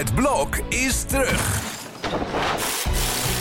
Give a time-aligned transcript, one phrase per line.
[0.00, 1.40] Het blok is terug.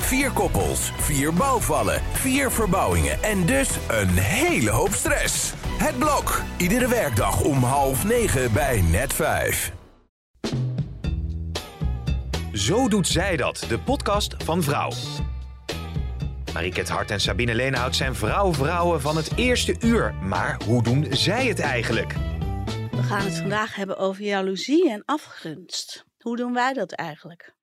[0.02, 5.54] Vier koppels, vier bouwvallen, vier verbouwingen en dus een hele hoop stress.
[5.78, 9.72] Het blok, iedere werkdag om half negen bij net vijf.
[12.54, 14.91] Zo doet zij dat, de podcast van Vrouw.
[16.54, 20.14] Mariket Hart en Sabine Leenhout zijn vrouw-vrouwen van het eerste uur.
[20.14, 22.14] Maar hoe doen zij het eigenlijk?
[22.91, 26.07] We gaan het vandaag hebben over jaloezie en afgunst.
[26.20, 27.55] Hoe doen wij dat eigenlijk?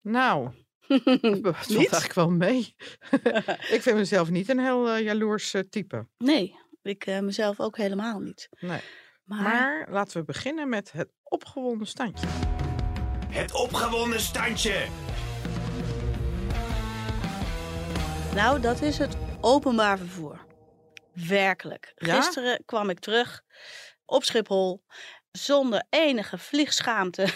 [0.00, 0.50] Nou,
[1.42, 2.74] dat valt eigenlijk wel mee.
[3.76, 6.06] ik vind mezelf niet een heel eh, jaloers eh, type.
[6.18, 8.48] Nee, ik eh, mezelf ook helemaal niet.
[8.60, 8.80] Nee.
[9.24, 12.26] Maar, Maar laten we beginnen met het opgewonden standje.
[13.28, 14.86] Het opgewonden standje.
[18.34, 20.44] nou, dat is het openbaar vervoer.
[21.12, 21.92] Werkelijk.
[21.96, 22.14] Ja?
[22.14, 23.42] Gisteren kwam ik terug
[24.04, 24.84] op Schiphol
[25.38, 27.26] zonder enige vliegschaamte.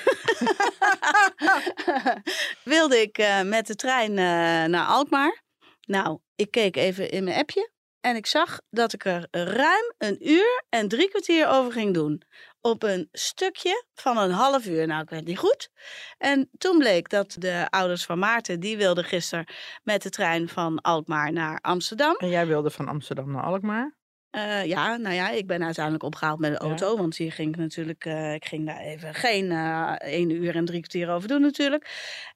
[2.65, 5.43] Wilde ik eh, met de trein eh, naar Alkmaar.
[5.81, 10.31] Nou, ik keek even in mijn appje en ik zag dat ik er ruim een
[10.31, 12.23] uur en drie kwartier over ging doen.
[12.61, 14.87] Op een stukje van een half uur.
[14.87, 15.71] Nou, ik weet niet goed.
[16.19, 19.47] En toen bleek dat de ouders van Maarten, die wilden gisteren
[19.83, 22.17] met de trein van Alkmaar naar Amsterdam.
[22.17, 23.98] En jij wilde van Amsterdam naar Alkmaar.
[24.31, 26.97] Eh, ja, nou ja, ik ben uiteindelijk opgehaald met de auto.
[26.97, 30.65] Want hier ging ik natuurlijk, eh, ik ging daar even geen eh één uur en
[30.65, 31.91] drie kwartier over doen natuurlijk.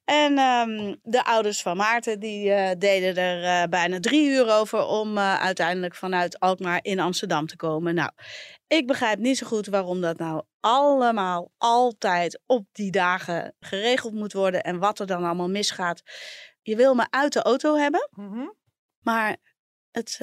[0.05, 5.95] En ehm, de ouders van Maarten, die deden er bijna drie uur over om uiteindelijk
[5.95, 7.95] vanuit Alkmaar in Amsterdam te komen.
[7.95, 8.11] Nou,
[8.67, 14.33] ik begrijp niet zo goed waarom dat nou allemaal altijd op die dagen geregeld moet
[14.33, 14.63] worden.
[14.63, 16.03] En wat er dan allemaal misgaat.
[16.61, 18.09] Je wil me uit de auto hebben.
[18.11, 18.47] Mhm.
[18.99, 19.37] Maar
[19.91, 20.19] het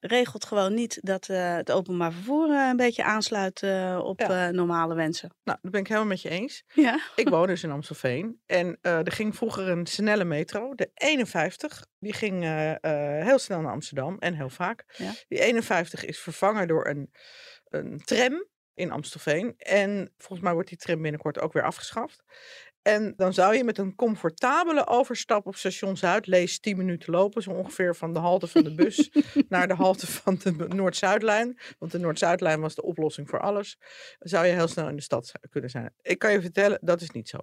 [0.00, 4.50] regelt gewoon niet dat eh, het openbaar vervoer eh, een beetje aansluit eh, op Ja.
[4.50, 5.34] normale wensen.
[5.44, 6.62] Nou, dat ben ik helemaal met je eens.
[6.74, 7.00] Ja.
[7.16, 8.40] Ik woon dus in Amstelveen.
[8.46, 11.86] En er ging vroeger een snelle metro, de 51.
[11.98, 12.42] Die ging
[13.24, 14.84] heel snel naar Amsterdam en heel vaak.
[14.96, 15.12] Ja.
[15.28, 17.10] Die 51 is vervangen door een,
[17.68, 19.54] een tram in Amstelveen.
[19.58, 22.22] En volgens mij wordt die tram binnenkort ook weer afgeschaft.
[22.88, 27.42] En dan zou je met een comfortabele overstap op station Zuid, lees 10 minuten lopen,
[27.42, 29.10] zo ongeveer van de halte van de bus
[29.48, 31.58] naar de halte van de Noord-Zuidlijn.
[31.78, 33.78] Want de Noord-Zuidlijn was de oplossing voor alles.
[34.18, 35.94] Zou je heel snel in de stad kunnen zijn.
[36.02, 37.38] Ik kan je vertellen, dat is niet zo.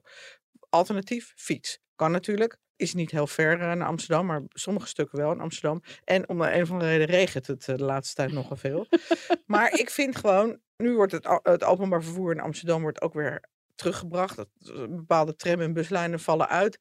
[0.69, 1.79] Alternatief, fiets.
[1.95, 2.57] Kan natuurlijk.
[2.75, 5.81] Is niet heel ver eh, naar Amsterdam, maar sommige stukken wel in Amsterdam.
[6.03, 8.88] En om een of andere reden regent het eh, de laatste tijd nogal veel.
[9.45, 13.53] maar ik vind gewoon, nu wordt het, het openbaar vervoer in Amsterdam wordt ook weer
[13.75, 14.36] teruggebracht.
[14.36, 14.50] Dat,
[14.90, 16.78] bepaalde tram- en buslijnen vallen uit.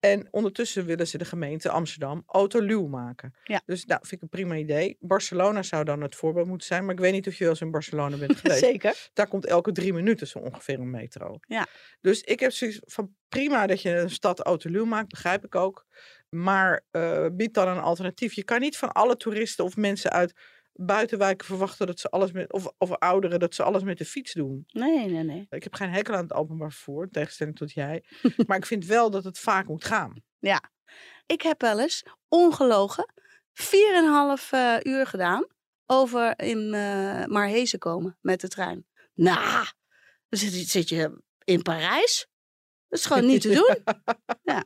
[0.00, 3.34] En ondertussen willen ze de gemeente Amsterdam autoluw maken.
[3.44, 3.62] Ja.
[3.66, 4.96] Dus nou, vind ik een prima idee.
[5.00, 6.84] Barcelona zou dan het voorbeeld moeten zijn.
[6.84, 8.60] Maar ik weet niet of je wel eens in Barcelona bent geweest.
[8.60, 9.08] Zeker.
[9.12, 11.38] Daar komt elke drie minuten zo ongeveer een metro.
[11.40, 11.66] Ja.
[12.00, 15.86] Dus ik heb zoiets van prima dat je een stad autoluw maakt, begrijp ik ook.
[16.28, 18.32] Maar eh bied dan een alternatief.
[18.32, 20.32] Je kan niet van alle toeristen of mensen uit
[20.78, 24.32] buitenwijken verwachten dat ze alles met, of, of ouderen, dat ze alles met de fiets
[24.32, 24.64] doen.
[24.66, 25.46] Nee, nee, nee.
[25.50, 28.04] Ik heb geen hekel aan het openbaar vervoer, in tegenstelling tot jij.
[28.46, 30.14] maar ik vind wel dat het vaak moet gaan.
[31.26, 33.12] Ik heb wel eens ongelogen
[33.54, 33.64] 4,5
[34.50, 35.46] eh uur gedaan
[35.86, 38.86] over in eh Marhezen komen met de trein.
[39.14, 39.66] Nou,
[40.28, 42.26] dan zit, je- zit je in Parijs.
[42.88, 43.76] Dat is gewoon niet te doen.
[44.42, 44.64] Ja.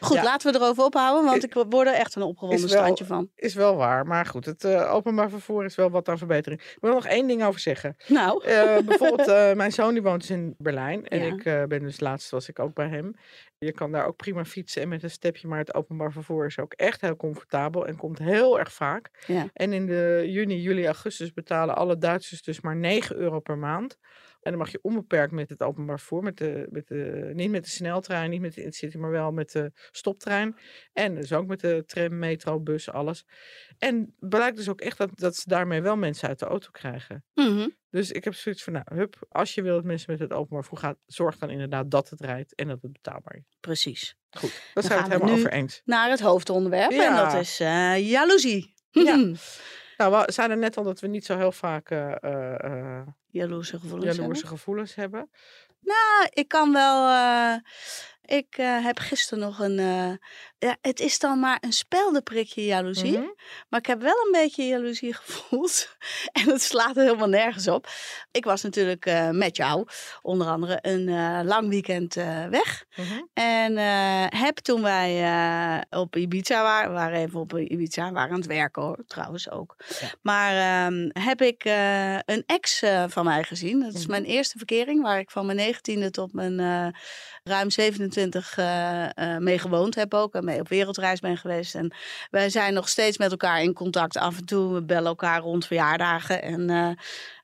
[0.00, 0.22] Goed, Ja.
[0.22, 3.30] laten we erover ophouden, want ik word er echt een opgewonden wel- standje van.
[3.34, 6.60] Is wel waar, maar goed, het eh, openbaar vervoer is wel wat aan verbetering.
[6.60, 7.96] Ik wil nog één ding over zeggen.
[8.06, 11.06] Nou, Eh, bijvoorbeeld, eh, mijn zoon die woont dus in Berlijn.
[11.08, 11.34] En Ja.
[11.60, 13.14] ik ben dus laatst was ik ook bij hem.
[13.58, 15.48] Je kan daar ook prima fietsen en met een stepje.
[15.48, 19.10] Maar het openbaar vervoer is ook echt heel comfortabel en komt heel erg vaak.
[19.26, 19.46] Ja.
[19.52, 23.96] En in de juni, juli, augustus betalen alle Duitsers dus maar 9 euro per maand.
[24.42, 26.22] En dan mag je onbeperkt met het openbaar vervoer.
[26.22, 29.52] Met de, met de, niet met de sneltrein, niet met de intercity, maar wel met
[29.52, 30.56] de stoptrein.
[30.92, 33.24] En dus ook met de tram, metro, bus, alles.
[33.78, 37.24] En blijkt dus ook echt dat, dat ze daarmee wel mensen uit de auto krijgen.
[37.34, 37.68] mhm.
[37.90, 40.64] Dus ik heb zoiets van, nou, hup, als je wil dat mensen met het openbaar
[40.64, 43.56] vervoer gaan, zorg dan inderdaad dat het rijdt en dat het betaalbaar is.
[43.60, 44.16] precies.
[44.30, 45.82] Goed, daar Dan zijn we het we helemaal nu- over eens.
[45.84, 48.74] Naar het hoofdonderwerp, en dat is eh jaloezie.
[48.90, 49.32] Ja.
[49.98, 53.00] Nou, we zeiden net al dat we niet zo heel vaak eh,
[53.30, 54.58] Jaloerse gevoelens jaloerse hebben.
[54.58, 55.30] gevoelens hebben.
[55.80, 57.06] Nou, ik kan wel.
[58.28, 60.12] Ik eh, heb gisteren nog een, eh,
[60.58, 63.18] ja, het is dan maar een speldenprikje jaloezie.
[63.18, 63.28] Mhm.
[63.68, 65.96] Maar ik heb wel een beetje jaloezie gevoeld.
[66.32, 67.88] En het slaat er helemaal nergens op.
[68.30, 69.86] Ik was natuurlijk eh, met jou,
[70.22, 71.06] onder andere, een
[71.46, 72.14] lang weekend
[72.50, 72.84] weg.
[72.96, 73.22] Mhm.
[73.34, 73.76] En
[74.38, 78.46] heb toen wij op Ibiza waren, we waren even op Ibiza, we waren aan het
[78.46, 79.76] werken hoor, trouwens ook.
[80.00, 80.08] Ja.
[80.22, 81.64] Maar ehm, heb ik
[82.24, 83.80] een ex van mij gezien.
[83.80, 84.10] Dat is Mhm.
[84.10, 86.56] mijn eerste verkering, waar ik van mijn negentiende tot mijn
[87.44, 90.34] ruim 27 eh, eh, mee gewoond heb ook.
[90.34, 91.74] En mee op wereldreis ben geweest.
[91.74, 91.94] En
[92.30, 94.16] wij zijn nog steeds met elkaar in contact.
[94.16, 96.42] Af en toe we bellen elkaar rond verjaardagen.
[96.42, 96.90] En eh,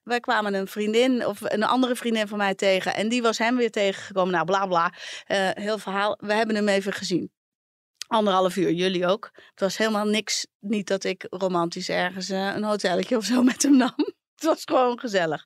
[0.02, 2.94] wij kwamen een vriendin of een andere vriendin van mij tegen.
[2.94, 4.32] En die was hem weer tegengekomen.
[4.32, 4.92] Nou, bla bla.
[5.54, 6.18] Heel verhaal.
[6.20, 7.30] We hebben hem even gezien.
[8.06, 9.30] Anderhalf uur, jullie ook.
[9.34, 10.46] Het was helemaal niks.
[10.60, 14.14] Niet dat ik romantisch ergens een hotelletje of zo met hem nam.
[14.44, 15.44] Het was gewoon gezellig.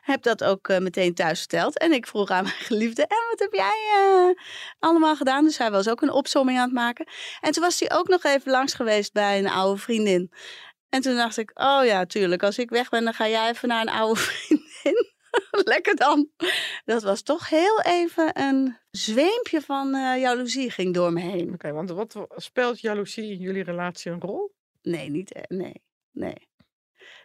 [0.00, 1.78] Heb dat ook eh, meteen thuis verteld.
[1.78, 4.42] En ik vroeg aan mijn geliefde: En wat heb jij eh,
[4.78, 5.44] allemaal gedaan?
[5.44, 7.06] Dus hij was ook een opsomming aan het maken.
[7.40, 10.32] En toen was hij ook nog even langs geweest bij een oude vriendin.
[10.88, 12.42] En toen dacht ik: Oh ja, tuurlijk.
[12.42, 15.08] Als ik weg ben, dan ga jij even naar een oude vriendin.
[15.50, 16.28] Lekker dan.
[16.84, 21.52] Dat was toch heel even een zweempje van eh jaloezie ging door me heen.
[21.52, 24.54] Oké, want wat speelt jaloezie in jullie relatie een rol?
[24.82, 26.48] Nee, niet, e- nee, nee.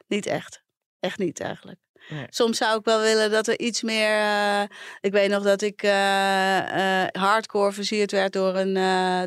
[0.08, 0.65] Niet echt.
[1.06, 1.80] Echt niet eigenlijk.
[2.10, 2.26] Nee.
[2.30, 4.10] Soms zou ik wel willen dat er iets meer.
[4.20, 4.62] eh,
[5.02, 8.74] ik weet nog dat ik eh, eh, hardcore versierd werd door een,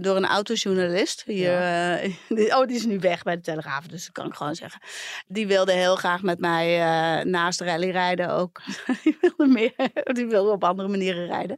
[0.03, 1.23] door een autojournalist.
[1.27, 1.61] Hier,
[2.29, 4.81] die- oh, die is nu weg bij de Telegraaf, dus dat kan ik gewoon zeggen.
[5.27, 6.77] Die wilde heel graag met mij
[7.25, 8.61] naast rally rijden ook.
[9.03, 9.73] die, wilde meer,
[10.05, 11.57] die wilde op andere manieren rijden.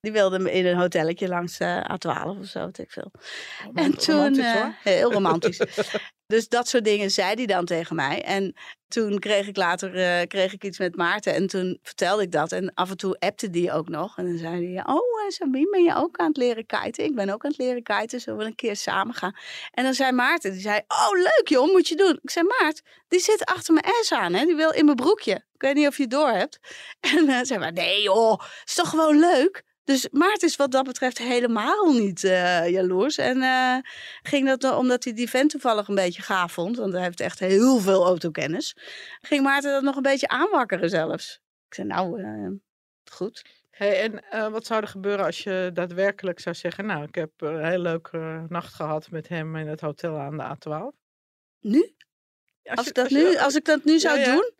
[0.00, 3.10] Die wilde me in een hotelletje langs eh, A12 of zo, weet ik veel.
[3.74, 5.60] En toen, romantisch, heel romantisch.
[6.26, 8.22] dus dat soort dingen zei hij dan tegen mij.
[8.22, 8.54] En
[8.88, 9.90] toen kreeg ik later
[10.26, 11.34] kreeg ik iets met Maarten.
[11.34, 12.52] En toen vertelde ik dat.
[12.52, 14.18] En af en toe appte die ook nog.
[14.18, 17.04] En dan zei hij, oh uh, Sabine, ben je ook aan het leren kiten?
[17.04, 18.20] Ik ben ook aan het leren kiten.
[18.20, 19.36] Zullen we een keer samen gaan?
[19.70, 22.18] En dan zei Maarten, die zei, oh leuk joh, moet je doen.
[22.22, 24.34] Ik zei, Maart, die zit achter mijn S aan.
[24.34, 24.44] Hè?
[24.44, 25.34] Die wil in mijn broekje.
[25.34, 26.58] Ik weet niet of je het door hebt.
[27.00, 29.62] En uh, zei maar, nee joh, is toch gewoon leuk?
[29.84, 33.18] Dus Maarten is wat dat betreft helemaal niet uh, jaloers.
[33.18, 33.76] En uh,
[34.22, 36.76] ging dat omdat hij die vent toevallig een beetje gaaf vond.
[36.76, 38.76] Want hij heeft echt heel veel autokennis.
[39.20, 41.40] Ging Maarten dat nog een beetje aanwakkeren zelfs.
[41.68, 42.50] Ik zei nou, uh,
[43.10, 43.42] goed.
[43.70, 46.86] Hey, en wat zou er gebeuren als je daadwerkelijk zou zeggen...
[46.86, 50.56] nou, ik heb een heel leuke nacht gehad met hem in het hotel aan de
[50.56, 50.98] A12?
[51.60, 51.94] Nu?
[52.64, 54.34] Als, je, dat als, nu, als ik dat nu zou ja, ja.
[54.34, 54.52] doen?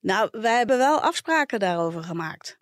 [0.00, 2.58] Nou, wij hebben wel afspraken daarover gemaakt.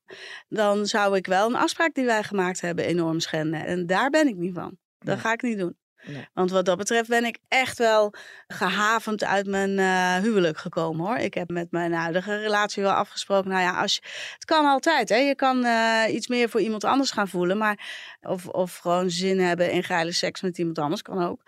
[0.49, 3.67] Dan zou ik wel een afspraak die wij gemaakt hebben enorm schenden.
[3.67, 4.79] En daar ben ik niet van.
[4.99, 5.25] Dat nee.
[5.25, 5.77] ga ik niet doen.
[6.07, 6.29] Nee.
[6.35, 8.15] Want wat dat betreft ben ik echt wel
[8.47, 11.17] gehavend uit mijn uh, huwelijk gekomen hoor.
[11.17, 13.51] Ik heb met mijn huidige relatie wel afgesproken.
[13.51, 14.01] Nou ja, als je,
[14.35, 15.09] het kan altijd.
[15.09, 15.17] Hè.
[15.17, 17.59] Je kan uh, iets meer voor iemand anders gaan voelen.
[17.59, 17.89] Maar,
[18.21, 21.03] of, of gewoon zin hebben in geile seks met iemand anders.
[21.03, 21.43] Kan ook.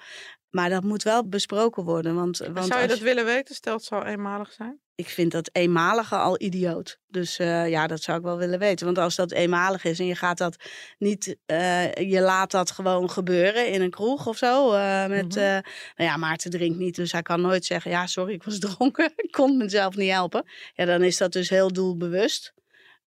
[0.50, 2.14] Maar dat moet wel besproken worden.
[2.14, 3.05] Want, want zou je dat je...
[3.05, 3.55] willen weten?
[3.55, 4.81] Stel het zou eenmalig zijn?
[4.99, 6.99] Ik vind dat eenmalige al idioot.
[7.06, 8.87] Dus uh, ja, dat zou ik wel willen weten.
[8.87, 10.56] Want als dat eenmalig is en je gaat dat
[10.99, 14.75] niet, uh, je laat dat gewoon gebeuren in een kroeg of zo.
[14.75, 15.62] Uh, met, mm -hmm.
[15.97, 19.12] nou ja, Maarten drinkt niet, dus hij kan nooit zeggen: ja, sorry, ik was dronken,
[19.17, 20.45] ik kon mezelf niet helpen.
[20.75, 22.53] Ja, dan is dat dus heel doelbewust.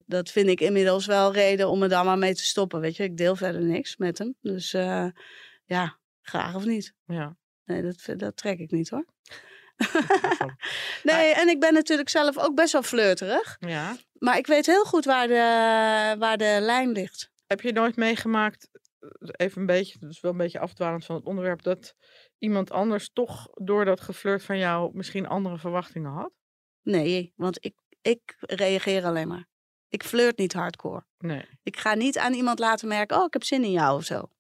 [0.06, 2.81] Dat vind ik inmiddels wel reden om er dan maar mee te stoppen.
[2.81, 4.35] Weet je, ik deel verder niks met hem.
[4.40, 4.70] Dus
[5.64, 6.94] ja, graag of niet.
[7.06, 7.37] Ja.
[7.64, 9.05] Nee, dat, dat trek ik niet hoor.
[11.10, 13.56] nee, en ik ben natuurlijk zelf ook best wel flirterig.
[13.60, 13.96] Ja.
[14.12, 17.30] Maar ik weet heel goed waar de, waar de lijn ligt.
[17.46, 18.70] Heb je nooit meegemaakt,
[19.20, 21.94] even een beetje, dus wel een beetje afdwalend van het onderwerp, dat
[22.38, 26.32] iemand anders toch door dat geflirt van jou misschien andere verwachtingen had?
[26.82, 29.46] Nee, want ik, ik reageer alleen maar.
[29.88, 31.04] Ik flirt niet hardcore.
[31.19, 31.44] Nee.
[31.62, 34.30] Ik ga niet aan iemand laten merken, oh, ik heb zin in jou of zo.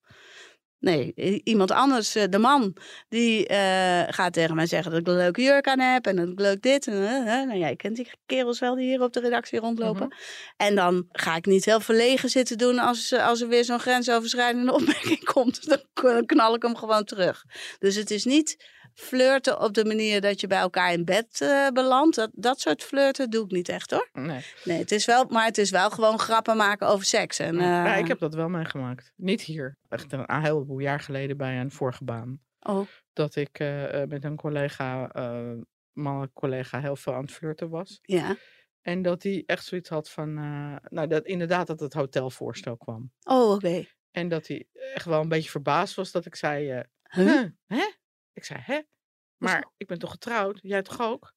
[0.80, 1.12] Nee,
[1.44, 2.76] iemand anders, eh, de man,
[3.08, 6.28] die uh, gaat tegen mij zeggen dat ik een leuke jurk aan heb en dat
[6.28, 6.86] ik leuk dit.
[6.86, 10.04] En, uh, nou ja, je kent die kerels wel die hier op de redactie rondlopen.
[10.04, 10.18] Mm -hmm.
[10.56, 14.72] En dan ga ik niet heel verlegen zitten doen als, als er weer zo'n grensoverschrijdende
[14.78, 15.68] opmerking komt.
[15.68, 17.44] Dan knal ik hem gewoon terug.
[17.78, 18.56] Dus het is niet
[18.98, 22.16] flirten op de manier dat je bij elkaar in bed uh, belandt.
[22.16, 24.08] Dat, dat soort flirten doe ik niet echt hoor.
[24.12, 24.44] Nee.
[24.64, 27.38] nee het is wel, maar het is wel gewoon grappen maken over seks.
[27.38, 27.60] En, uh...
[27.60, 29.12] ja, ik heb dat wel meegemaakt.
[29.16, 29.78] Niet hier.
[29.88, 32.40] Echt een, een heleboel jaar geleden bij een vorige baan.
[32.60, 32.86] Oh.
[33.12, 35.10] Dat ik uh, met een collega,
[35.92, 37.98] mannelijk collega, heel veel aan het flirten was.
[38.02, 38.36] Ja.
[38.82, 40.34] En dat hij echt zoiets had van,
[40.88, 43.12] nou dat inderdaad dat het hotelvoorstel kwam.
[43.22, 43.66] Oh, oké.
[43.66, 43.88] Okay.
[44.10, 47.26] En dat hij echt wel een beetje verbaasd was dat ik zei, huh?
[47.26, 47.44] huh?
[47.66, 47.96] hè?
[48.38, 48.80] Ik zei, hè?
[49.36, 50.58] Maar ik ben toch getrouwd?
[50.62, 51.32] Jij toch ook?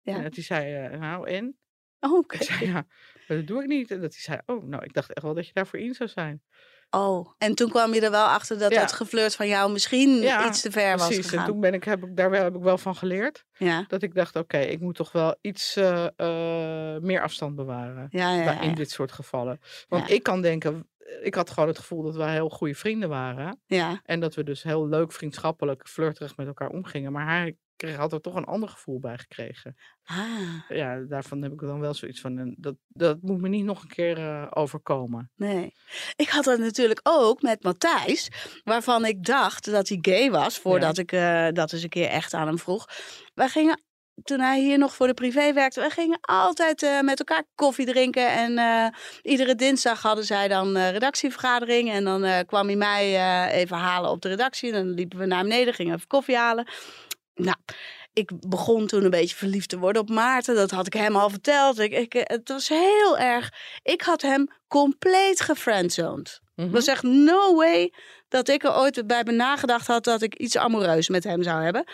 [0.00, 0.14] Ja.
[0.16, 1.58] En dat hij zei, uh, nou en?
[2.00, 2.36] Oh, oké.
[2.36, 2.86] Ik zei, ja,
[3.28, 3.90] dat doe ik niet.
[3.90, 6.08] En dat hij zei, oh, nou, ik dacht echt wel dat je daarvoor in zou
[6.08, 6.42] zijn.
[6.90, 8.80] Oh, en toen kwam je er wel achter dat Ja.
[8.80, 11.84] het geflirt van jou misschien Ja, iets te ver was Precies, en toen ben ik,
[11.84, 13.44] heb ik, daar heb ik wel van geleerd.
[13.52, 18.06] Ja, Dat ik dacht, oké, ik moet toch wel iets eh, eh, meer afstand bewaren.
[18.10, 18.44] ja, ja.
[18.44, 19.60] bij- ja, in dit soort gevallen.
[19.88, 20.88] Want ik kan denken,
[21.22, 23.60] ik had gewoon het gevoel dat wij heel goede vrienden waren.
[23.66, 24.00] ja.
[24.04, 27.12] En dat we dus heel leuk, vriendschappelijk, flirterig met elkaar omgingen.
[27.12, 29.76] Maar hij kreeg, had er toch een ander gevoel bij gekregen.
[30.04, 30.18] Ah,
[30.68, 33.88] Ja, daarvan heb ik dan wel zoiets van, dat, dat moet me niet nog een
[33.88, 35.30] keer eh, overkomen.
[35.36, 35.74] nee.
[36.16, 38.28] Ik had het natuurlijk ook met Matthijs,
[38.64, 42.34] waarvan ik dacht dat hij gay was, voordat ik eh, dat eens een keer echt
[42.34, 42.88] aan hem vroeg.
[43.34, 43.82] Wij gingen,
[44.24, 47.86] toen hij hier nog voor de privé werkte, wij gingen altijd eh, met elkaar koffie
[47.86, 48.30] drinken.
[48.30, 48.86] En eh,
[49.22, 51.90] iedere dinsdag hadden zij dan eh, redactievergadering.
[51.90, 54.72] En dan kwam hij mij even halen op de redactie.
[54.72, 56.68] En dan liepen we naar beneden, gingen even koffie halen.
[57.34, 57.56] Nou,
[58.12, 60.54] ik begon toen een beetje verliefd te worden op Maarten.
[60.54, 61.78] Dat had ik hem al verteld.
[61.78, 63.52] Ik, ik, het was heel erg.
[63.82, 66.40] Ik had hem compleet gefriendzoned.
[66.56, 67.92] Er was echt no way
[68.28, 71.62] dat ik er ooit bij me nagedacht had dat ik iets amoureus met hem zou
[71.62, 71.84] hebben.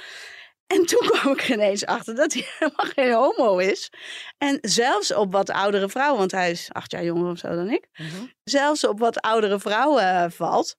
[0.66, 3.90] En toen kwam ik ineens achter dat hij helemaal geen homo is.
[4.38, 7.70] En zelfs op wat oudere vrouwen, want hij is acht jaar jonger of zo dan
[7.70, 7.88] ik.
[7.92, 8.26] Mhm.
[8.44, 10.76] Zelfs op wat oudere vrouwen eh, valt.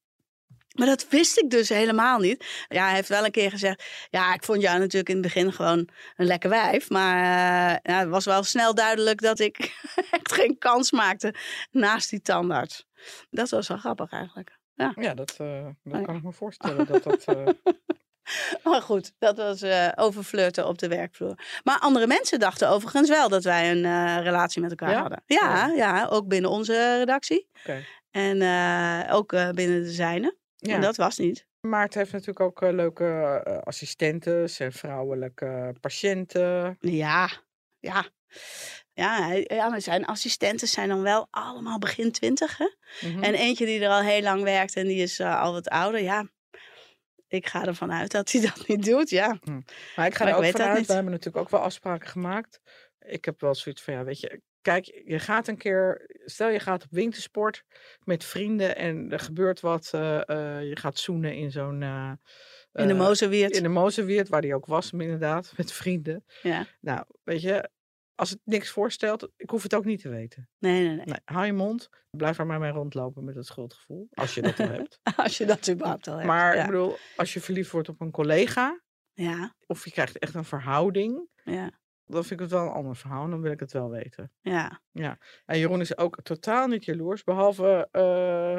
[0.75, 2.65] Maar dat wist ik dus helemaal niet.
[2.67, 3.83] Ja, hij heeft wel een keer gezegd.
[4.09, 6.89] Ja, ik vond jou natuurlijk in het begin gewoon een lekker wijf.
[6.89, 9.57] Maar eh, ja, het was wel snel duidelijk dat ik
[10.11, 11.33] echt geen kans maakte
[11.71, 12.85] naast die tandarts.
[13.29, 14.57] Dat was wel grappig eigenlijk.
[14.75, 16.01] Ja, dat, eh, dat ja.
[16.01, 16.85] kan ik me voorstellen.
[16.85, 17.25] Dat dat,
[18.63, 21.35] Maar goed, dat was eh over flirten op de werkvloer.
[21.63, 24.99] Maar andere mensen dachten overigens wel dat wij een eh, relatie met elkaar Ja?
[24.99, 25.23] hadden.
[25.25, 25.75] Ja, Oh.
[25.75, 27.49] ja, ook binnen onze redactie.
[27.59, 27.83] Oké.
[28.11, 30.37] En eh, ook binnen de zijne.
[30.55, 30.73] ja.
[30.75, 31.47] En dat was niet.
[31.61, 36.77] Maarten heeft natuurlijk ook leuke assistentes en vrouwelijke patiënten.
[36.79, 37.29] Ja,
[37.79, 38.05] ja.
[38.93, 42.59] Ja, ja, maar zijn assistenten zijn dan wel allemaal begin twintig.
[43.01, 43.23] Mhm.
[43.23, 46.01] En eentje die er al heel lang werkt en die is al wat ouder.
[46.01, 46.27] Ja,
[47.27, 49.09] ik ga ervan uit dat hij dat niet doet.
[49.09, 49.39] Ja,
[49.95, 52.59] Maar ik ga Maar er ik ook vanuit, we hebben natuurlijk ook wel afspraken gemaakt.
[52.99, 56.59] Ik heb wel zoiets van, ja, weet je, kijk, je gaat een keer, stel je
[56.59, 57.63] gaat op wintersport
[58.03, 61.81] met vrienden en er gebeurt wat, eh, eh, je gaat zoenen in zo'n...
[61.81, 62.11] eh,
[62.71, 63.55] in de Mozenweert.
[63.55, 66.25] In de Mozenweert, waar die ook was, inderdaad, met vrienden.
[66.41, 66.65] Ja.
[66.81, 67.69] Nou, weet je,
[68.15, 70.49] als het niks voorstelt, ik hoef het ook niet te weten.
[70.59, 71.05] Nee, nee, nee.
[71.05, 74.59] Nee, hou je mond, blijf er maar mee rondlopen met het schuldgevoel, als je dat
[74.59, 74.99] al hebt.
[75.15, 76.27] Als je dat überhaupt al hebt.
[76.27, 76.65] Maar ik ja.
[76.65, 78.81] bedoel, als je verliefd wordt op een collega,
[79.13, 81.71] ja, of je krijgt echt een verhouding, ja,
[82.05, 83.29] dan vind ik het wel een ander verhaal.
[83.29, 84.31] Dan wil ik het wel weten.
[84.41, 84.81] ja.
[85.45, 87.23] En Jeroen is ook totaal niet jaloers.
[87.23, 88.57] Behalve, eh,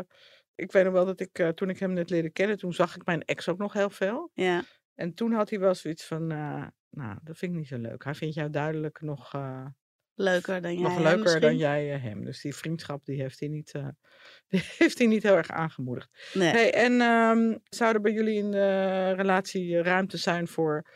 [0.55, 2.97] ik weet nog wel dat ik, eh, toen ik hem net leerde kennen, toen zag
[2.97, 4.31] ik mijn ex ook nog heel veel.
[4.35, 4.63] ja.
[4.97, 8.05] En toen had hij wel zoiets van, eh, nou, dat vind ik niet zo leuk.
[8.05, 9.67] Hij vindt jou duidelijk nog, eh,
[10.15, 10.83] Leuker dan jij.
[10.83, 11.57] nog hem leuker dan misschien?
[11.57, 12.25] jij eh, hem.
[12.25, 13.73] Dus die vriendschap, die heeft hij niet,
[14.49, 16.31] die heeft hij niet heel erg aangemoedigd.
[16.35, 16.51] Nee.
[16.51, 20.87] Hey, en ehm, zou er bij jullie in de relatie ruimte zijn voor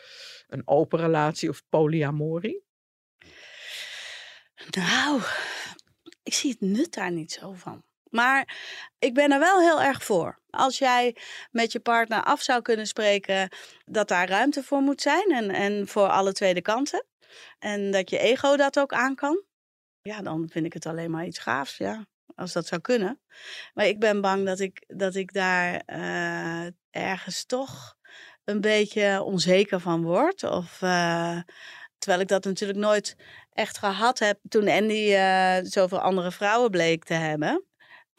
[0.46, 2.64] een open relatie of polyamorie?
[4.70, 5.20] Nou,
[6.22, 7.84] ik zie het nut daar niet zo van.
[8.10, 8.58] Maar
[8.98, 10.38] ik ben er wel heel erg voor.
[10.50, 11.16] Als jij
[11.50, 13.48] met je partner af zou kunnen spreken
[13.84, 17.06] dat daar ruimte voor moet zijn en, en voor alle tweede kanten.
[17.58, 19.44] En dat je ego dat ook aan kan.
[20.02, 22.06] Ja, dan vind ik het alleen maar iets gaafs, ja.
[22.34, 23.20] Als dat zou kunnen.
[23.74, 27.96] Maar ik ben bang dat ik, dat ik daar eh, ergens toch
[28.44, 30.42] een beetje onzeker van word.
[30.42, 31.38] Of, eh,
[31.98, 33.16] terwijl ik dat natuurlijk nooit
[33.52, 37.64] echt gehad heb toen Andy eh, zoveel andere vrouwen bleek te hebben.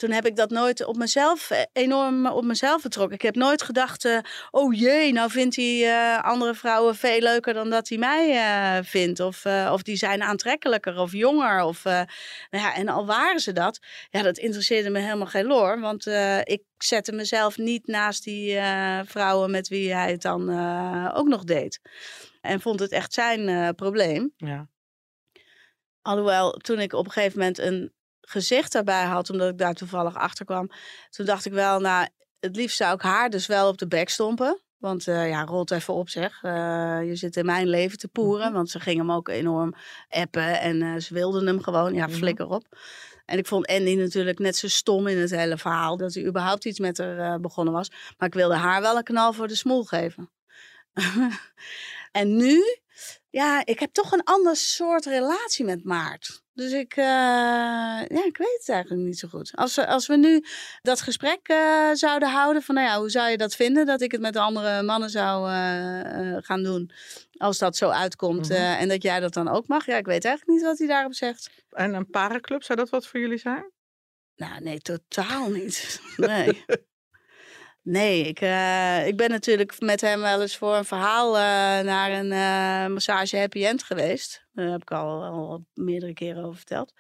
[0.01, 3.15] Toen heb ik dat nooit op mezelf eh, enorm op mezelf betrokken.
[3.15, 4.17] Ik heb nooit gedacht, eh,
[4.51, 8.83] oh jee, nou vindt hij eh, andere vrouwen veel leuker dan dat hij mij eh,
[8.85, 9.19] vindt.
[9.19, 11.61] Of, eh, of die zijn aantrekkelijker of jonger.
[11.63, 11.93] Of, eh,
[12.49, 13.79] nou ja, en al waren ze dat,
[14.09, 15.79] ja, dat interesseerde me helemaal geen loor.
[15.79, 20.49] Want eh, ik zette mezelf niet naast die eh, vrouwen met wie hij het dan
[20.49, 21.79] eh, ook nog deed.
[22.41, 24.33] En vond het echt zijn eh, probleem.
[24.37, 24.67] Ja.
[26.01, 27.91] Alhoewel, toen ik op een gegeven moment een
[28.31, 30.69] gezicht daarbij had, omdat ik daar toevallig achter kwam,
[31.09, 32.07] toen dacht ik wel, nou,
[32.39, 34.61] het liefst zou ik haar dus wel op de bek stompen.
[34.77, 36.39] Want eh, ja, rolt even op zeg.
[36.43, 38.45] Eh, je zit in mijn leven te poeren.
[38.45, 38.53] Mhm.
[38.55, 39.75] Want ze gingen hem ook enorm
[40.09, 40.59] appen.
[40.59, 41.93] En eh, ze wilden hem gewoon.
[41.93, 42.15] Ja, Mhm.
[42.15, 42.77] flikker op.
[43.25, 45.97] En ik vond Andy natuurlijk net zo stom in het hele verhaal.
[45.97, 47.89] Dat hij überhaupt iets met haar begonnen was.
[48.17, 50.31] Maar ik wilde haar wel een knal voor de smoel geven.
[52.11, 52.63] en nu,
[53.29, 56.40] ja, ik heb toch een ander soort relatie met Maart.
[56.53, 57.05] Dus ik, eh,
[58.07, 59.51] ja, ik weet het eigenlijk niet zo goed.
[59.55, 60.43] Als we, als we nu
[60.81, 64.11] dat gesprek eh, zouden houden van, nou ja, hoe zou je dat vinden dat ik
[64.11, 66.91] het met andere mannen zou eh, gaan doen,
[67.37, 68.57] als dat zo uitkomt Mhm.
[68.59, 69.85] en dat jij dat dan ook mag?
[69.85, 71.49] Ja, ik weet eigenlijk niet wat hij daarop zegt.
[71.69, 73.71] En een parenclub, zou dat wat voor jullie zijn?
[74.35, 75.99] Nou, nee, totaal niet.
[76.17, 76.65] Nee.
[77.83, 81.41] Nee, ik, eh, ik ben natuurlijk met hem wel eens voor een verhaal eh,
[81.85, 84.45] naar een eh, massage happy end geweest.
[84.53, 86.93] Daar heb ik al, al meerdere keren over verteld.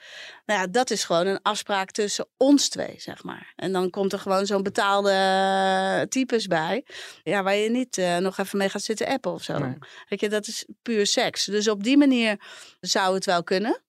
[0.45, 3.53] Nou ja, dat is gewoon een afspraak tussen ons twee, zeg maar.
[3.55, 6.85] En dan komt er gewoon zo'n betaalde types bij.
[7.23, 9.57] Ja, waar je niet nog even mee gaat zitten appen of zo.
[9.57, 9.77] Nee.
[10.09, 11.45] Weet je, dat is puur seks.
[11.45, 12.39] Dus op die manier
[12.79, 13.81] zou het wel kunnen.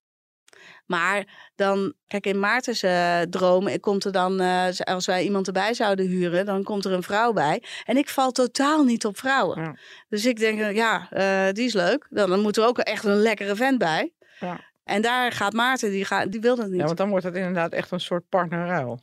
[0.86, 5.74] Maar dan, kijk, in Maarten's eh, droom komt er dan, eh, als wij iemand erbij
[5.74, 7.62] zouden huren, dan komt er een vrouw bij.
[7.84, 9.60] En ik val totaal niet op vrouwen.
[9.62, 9.76] Ja.
[10.08, 11.08] Dus ik denk, eh, ja,
[11.52, 12.06] die is leuk.
[12.10, 14.12] Dan, dan moet er ook echt een lekkere vent bij.
[14.40, 14.60] Ja.
[14.84, 16.74] En daar gaat Maarten, die, gaat, die wil dat niet.
[16.74, 19.00] Ja, Ja, want dan wordt het inderdaad echt een soort partnerruil.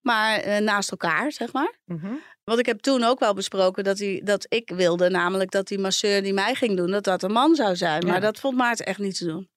[0.00, 1.78] maar eh, naast elkaar, zeg maar.
[1.84, 2.12] Mhm.
[2.44, 5.78] Want ik heb toen ook wel besproken dat, hij, dat ik wilde, namelijk dat die
[5.78, 8.04] masseur die mij ging doen, dat dat een man zou zijn.
[8.06, 8.20] Maar Ja.
[8.20, 9.48] dat vond Maarten echt niet te doen.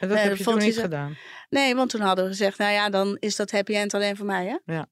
[0.00, 1.16] En dat Nee, heb je toen niet gedaan.
[1.50, 4.26] Nee, want toen hadden we gezegd, nou ja, dan is dat happy end alleen voor
[4.26, 4.74] mij, hè?
[4.74, 4.86] Ja.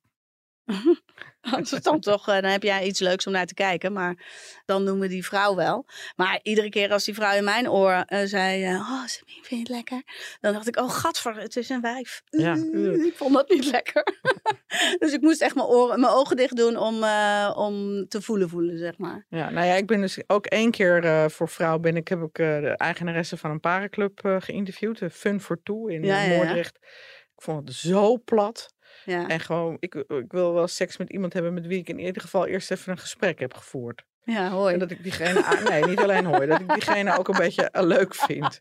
[1.51, 3.93] Dat is dan toch, eh, dan heb jij iets leuks om naar te kijken.
[3.93, 4.25] Maar
[4.65, 5.87] dan noemen we die vrouw wel.
[6.17, 8.65] Maar iedere keer als die vrouw in mijn oor eh, zei...
[8.65, 10.03] eh, oh, Sabine, vind je het lekker?
[10.41, 12.23] Dan dacht ik, oh, gadver, het is een wijf.
[12.31, 12.55] Ja.
[12.55, 14.03] Mm, Ik vond dat niet lekker.
[14.99, 16.95] dus ik moest echt mijn, oren, mijn ogen dicht doen om,
[17.55, 19.27] om te voelen voelen, zeg maar.
[19.29, 22.35] Ja, nou ja, ik ben dus ook één keer voor vrouw ben ik, heb ik
[22.35, 25.01] de eigenaresse van een parenclub geïnterviewd.
[25.13, 26.37] Fun for Two in Ja, ja, ja.
[26.37, 26.77] Moordrecht.
[27.37, 28.74] Ik vond het zo plat.
[29.05, 31.99] Ja, En gewoon, ik, ik wil wel seks met iemand hebben met wie ik in
[31.99, 34.05] ieder geval eerst even een gesprek heb gevoerd.
[34.25, 34.73] ja hoi.
[34.73, 37.83] En dat ik diegene, nee, niet alleen hoor, dat ik diegene ook een beetje eh,
[37.83, 38.61] leuk vind.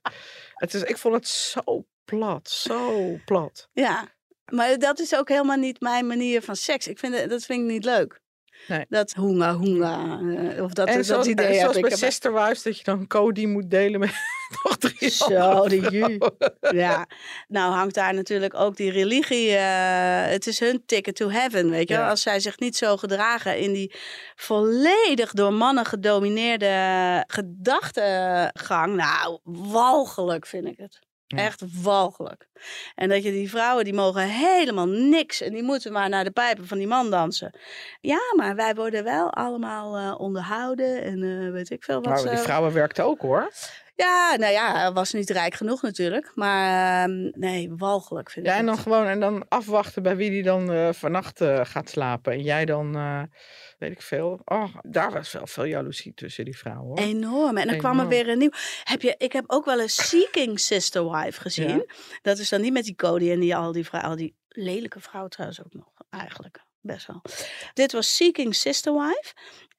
[0.53, 3.69] Het is, ik vond het zo plat, zo plat.
[3.71, 4.07] Ja,
[4.51, 6.87] maar dat is ook helemaal niet mijn manier van seks.
[6.87, 8.21] Ik vind, dat vind ik niet leuk.
[8.67, 8.85] Nee.
[8.89, 10.19] Dat hoenga, hoenga.
[10.55, 11.91] eh, of dat, en dat zoals, idee en zoals bij.
[11.95, 14.11] Sister Wives, dat je dan een code moet delen met
[14.63, 16.17] nog Zo, de ju.
[16.79, 17.07] Ja,
[17.47, 19.55] nou hangt daar natuurlijk ook die religie.
[19.55, 21.93] eh, het is hun ticket to heaven, weet je.
[21.93, 22.09] Ja.
[22.09, 23.95] Als zij zich niet zo gedragen in die
[24.35, 28.95] volledig door mannen gedomineerde gedachtegang.
[28.95, 29.39] Nou,
[29.71, 30.99] walgelijk vind ik het.
[31.27, 32.47] Echt walgelijk.
[32.95, 35.41] En dat je die vrouwen, die mogen helemaal niks.
[35.41, 37.59] En die moeten maar naar de pijpen van die man dansen.
[38.01, 41.01] Ja, maar wij worden wel allemaal eh, onderhouden.
[41.01, 42.23] En eh, weet ik veel wat.
[42.23, 43.51] Nou, die vrouwen werkten ook hoor.
[43.95, 46.31] Ja, nou ja, hij was niet rijk genoeg natuurlijk.
[46.35, 48.83] Maar ehm, nee, walgelijk vind ik Ja, en dan het.
[48.83, 52.33] gewoon en dan afwachten bij wie die dan eh, vannacht eh, gaat slapen.
[52.33, 53.21] En jij dan, eh,
[53.77, 54.41] weet ik veel.
[54.45, 56.87] Oh, daar was wel veel jaloezie tussen die vrouwen.
[56.87, 56.97] Hoor.
[56.97, 57.57] Enorm.
[57.57, 58.51] En dan kwam er weer een nieuw.
[58.83, 61.67] Heb je, ik heb ook wel eens Seeking Sister Wife gezien.
[61.67, 61.85] Ja.
[62.21, 64.11] Dat is dan niet met die Cody en die, al die vrouwen.
[64.11, 65.91] Al die lelijke vrouwen trouwens ook nog.
[66.09, 66.63] Eigenlijk.
[66.81, 67.21] Best wel.
[67.73, 69.33] Dit was Seeking Sister Wife.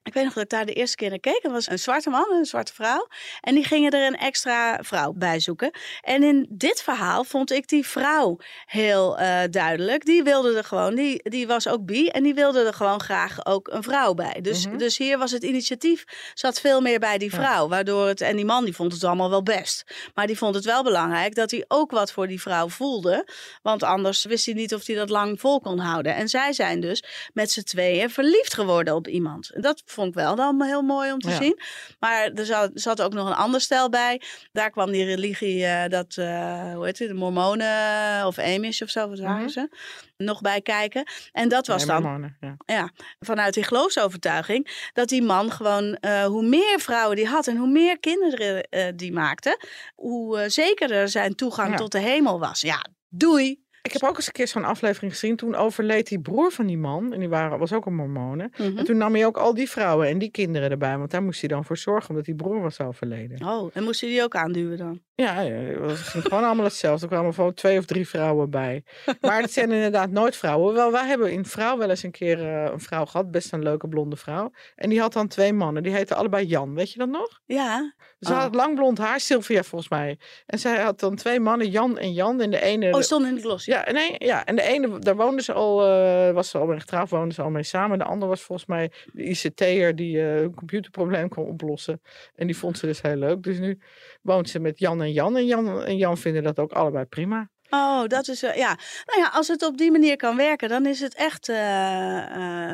[0.04, 1.40] Ik weet nog dat ik daar de eerste keer naar keek.
[1.44, 3.08] Er was een zwarte man en een zwarte vrouw.
[3.40, 5.70] En die gingen er een extra vrouw bij zoeken.
[6.02, 8.36] En in dit verhaal vond ik die vrouw
[8.66, 10.04] heel eh, duidelijk.
[10.04, 12.06] Die wilde er gewoon, die, die was ook bi.
[12.08, 14.38] En die wilde er gewoon graag ook een vrouw bij.
[14.42, 14.76] Dus, Mhm.
[14.76, 17.36] dus hier was het initiatief, zat veel meer bij die Ja.
[17.36, 17.68] vrouw.
[17.68, 19.84] Waardoor het, en die man die vond het allemaal wel best.
[20.14, 23.28] Maar die vond het wel belangrijk dat hij ook wat voor die vrouw voelde.
[23.62, 26.14] Want anders wist hij niet of hij dat lang vol kon houden.
[26.14, 29.50] En zij zijn dus met z'n tweeën verliefd geworden op iemand.
[29.54, 31.36] En dat vond ik wel dan heel mooi om te Ja.
[31.36, 31.58] zien.
[31.98, 34.20] Maar er zat, zat ook nog een ander stel bij.
[34.52, 38.88] Daar kwam die religie, eh, dat, eh, hoe heet het, de Mormonen of Amish of
[38.90, 39.48] zo, wat waren Mhm.
[39.48, 39.68] ze,
[40.16, 41.04] nog bij kijken.
[41.32, 42.90] En dat was Nee, dan Mormonen, ja.
[43.20, 47.68] vanuit die geloofsovertuiging dat die man gewoon, eh, hoe meer vrouwen die had en hoe
[47.70, 49.60] meer kinderen die maakte,
[49.94, 51.76] hoe zekerder zijn toegang Ja.
[51.76, 52.60] tot de hemel was.
[52.60, 53.62] Ja, doei.
[53.84, 55.36] Ik heb ook eens een keer zo'n aflevering gezien.
[55.36, 57.12] Toen overleed die broer van die man.
[57.12, 58.52] En die waren, was ook een mormonen.
[58.56, 58.78] Mhm.
[58.78, 60.98] En toen nam hij ook al die vrouwen en die kinderen erbij.
[60.98, 63.44] Want daar moest hij dan voor zorgen, omdat die broer was overleden.
[63.46, 65.00] Oh, en moest je die ook aanduwen dan?
[65.14, 67.06] Ja, ja, het ging gewoon allemaal hetzelfde.
[67.06, 68.84] Er kwamen gewoon twee of drie vrouwen bij.
[69.20, 70.74] Maar het zijn inderdaad nooit vrouwen.
[70.74, 73.30] Wel, wij hebben in vrouw wel eens een keer eh, een vrouw gehad.
[73.30, 74.50] Best een leuke blonde vrouw.
[74.76, 75.82] En die had dan twee mannen.
[75.82, 76.74] Die heten allebei Jan.
[76.74, 77.40] Weet je dat nog?
[77.44, 77.94] Ja.
[78.20, 78.38] Ze Oh.
[78.38, 80.18] had lang blond haar, Sylvia volgens mij.
[80.46, 82.40] En zij had dan twee mannen, Jan en Jan.
[82.40, 82.92] En de ene...
[82.94, 83.64] Oh, stond in de gloss.
[83.74, 86.80] Ja, nee, ja, en de ene, daar woonden ze al, eh, was ze al mee
[86.80, 87.98] getrouwd, woonden ze al mee samen.
[87.98, 92.00] De ander was volgens mij de ICT'er die eh, een computerprobleem kon oplossen.
[92.34, 93.42] En die vond ze dus heel leuk.
[93.42, 93.78] Dus nu
[94.22, 95.36] woont ze met Jan en Jan.
[95.36, 97.48] En Jan en Jan vinden dat ook allebei prima.
[97.70, 98.78] Oh, dat is, eh, ja.
[99.04, 101.46] Nou ja, als het op die manier kan werken, dan is het echt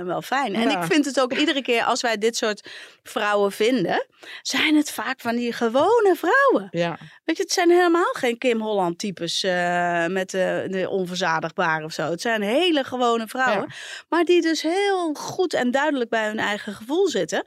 [0.04, 0.54] wel fijn.
[0.54, 0.80] En Ja.
[0.80, 2.70] ik vind het ook iedere keer als wij dit soort
[3.02, 4.06] vrouwen vinden,
[4.42, 6.68] zijn het vaak van die gewone vrouwen.
[6.70, 6.98] Ja,
[7.30, 11.92] Weet je, het zijn helemaal geen Kim Holland types uh, met de, de onverzadigbare of
[11.92, 12.10] zo.
[12.10, 13.66] Het zijn hele gewone vrouwen.
[13.68, 13.74] Ja.
[14.08, 17.44] Maar die dus heel goed en duidelijk bij hun eigen gevoel zitten.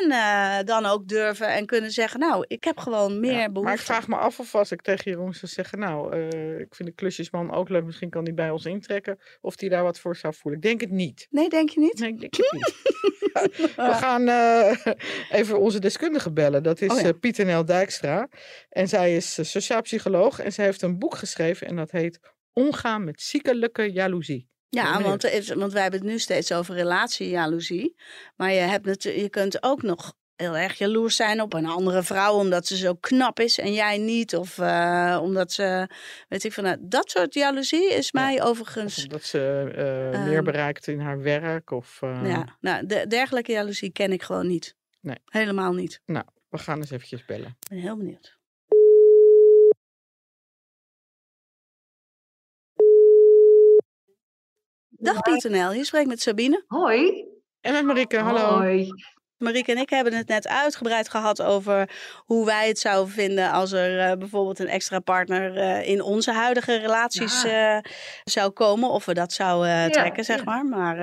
[0.00, 3.62] En uh, dan ook durven en kunnen zeggen, nou, ik heb gewoon meer ja, behoefte.
[3.62, 6.16] Maar ik vraag me af of als ik tegen Jeroen zou zeggen, nou,
[6.58, 7.84] ik vind de klusjesman ook leuk.
[7.84, 9.18] Misschien kan die bij ons intrekken.
[9.40, 10.60] Of die daar wat voor zou voelen.
[10.60, 11.26] Ik denk het niet.
[11.30, 11.98] Nee, denk je niet?
[11.98, 12.74] Nee, ik denk het niet.
[13.76, 14.28] We gaan
[15.38, 16.62] even onze deskundige bellen.
[16.62, 17.12] Dat is oh, ja.
[17.12, 18.28] Pieter Nel Dijkstra.
[18.70, 22.18] En zij is sociaal psycholoog en zij heeft een boek geschreven en dat heet
[22.52, 24.50] Omgaan met ziekelijke jaloezie.
[24.68, 25.22] Ja, want,
[25.54, 27.96] want wij hebben het nu steeds over relatiejaloezie.
[28.36, 32.02] Maar je, hebt het, je kunt ook nog heel erg jaloers zijn op een andere
[32.02, 34.36] vrouw omdat ze zo knap is en jij niet.
[34.36, 35.88] Of uh, omdat ze,
[36.28, 38.44] weet ik van, nou, dat soort jaloezie is mij ja.
[38.44, 38.96] overigens.
[38.96, 41.70] Of omdat ze uh, uh, meer bereikt in haar werk.
[41.70, 44.76] Of, Ja, nou, de, dergelijke jaloezie ken ik gewoon niet.
[45.00, 45.16] Nee.
[45.24, 46.00] Helemaal niet.
[46.06, 47.48] Nou, we gaan eens eventjes bellen.
[47.48, 48.40] Ik ben heel benieuwd.
[55.02, 56.64] Dag Pieter je spreekt met Sabine.
[56.66, 57.24] Hoi.
[57.60, 58.58] En met Marieke, hallo.
[58.58, 58.88] Hoi.
[59.38, 61.90] Marieke en ik hebben het net uitgebreid gehad over
[62.24, 66.32] hoe wij het zouden vinden als er uh, bijvoorbeeld een extra partner uh, in onze
[66.32, 67.76] huidige relaties ja.
[67.76, 67.82] uh,
[68.24, 68.90] zou komen.
[68.90, 70.44] Of we dat zouden trekken, zeg ja.
[70.44, 70.64] maar.
[70.64, 70.96] Maar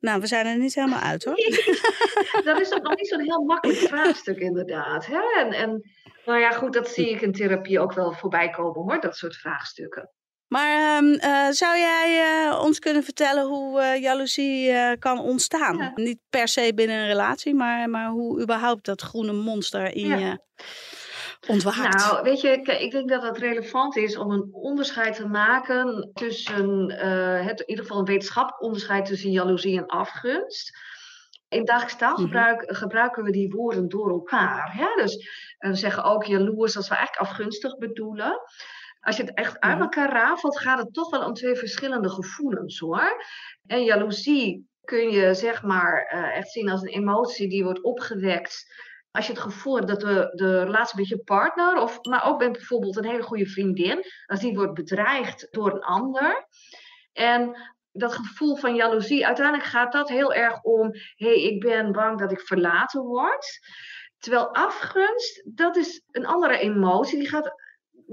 [0.00, 1.36] nou, we zijn er niet helemaal uit hoor.
[2.44, 5.06] dat is nog niet zo'n heel makkelijk vraagstuk inderdaad.
[5.06, 5.20] Hè?
[5.36, 5.90] En, en
[6.24, 9.36] nou ja, goed, dat zie ik in therapie ook wel voorbij komen hoor, dat soort
[9.36, 10.10] vraagstukken.
[10.50, 15.76] Maar um, uh, zou jij uh, ons kunnen vertellen hoe uh, jaloezie kan ontstaan?
[15.76, 15.92] Ja.
[15.94, 20.16] Niet per se binnen een relatie, maar, maar hoe überhaupt dat groene monster in ja.
[20.16, 20.38] je
[21.48, 21.96] ontwaakt.
[21.96, 26.92] Nou, weet je, ik denk dat het relevant is om een onderscheid te maken tussen,
[27.44, 30.78] het, in ieder geval een wetenschappelijk onderscheid tussen jaloezie en afgunst.
[31.48, 32.76] In dagelijks taalgebruik mm-hmm.
[32.76, 34.72] gebruiken we die woorden door elkaar.
[34.72, 35.02] Hè?
[35.02, 38.40] Dus we zeggen ook jaloers als we eigenlijk afgunstig bedoelen.
[39.00, 42.78] Als je het echt uit elkaar rafelt, gaat het toch wel om twee verschillende gevoelens
[42.78, 43.24] hoor.
[43.66, 48.64] En jaloezie kun je zeg maar uh, echt zien als een emotie die wordt opgewekt.
[49.10, 52.38] Als je het gevoel hebt dat de, de relatie met je partner, of, maar ook
[52.40, 56.46] met bijvoorbeeld een hele goede vriendin, als die wordt bedreigd door een ander.
[57.12, 57.56] En
[57.92, 62.18] dat gevoel van jaloezie, uiteindelijk gaat dat heel erg om: hé, hey, ik ben bang
[62.18, 63.58] dat ik verlaten word.
[64.18, 67.18] Terwijl afgunst, dat is een andere emotie.
[67.18, 67.52] Die gaat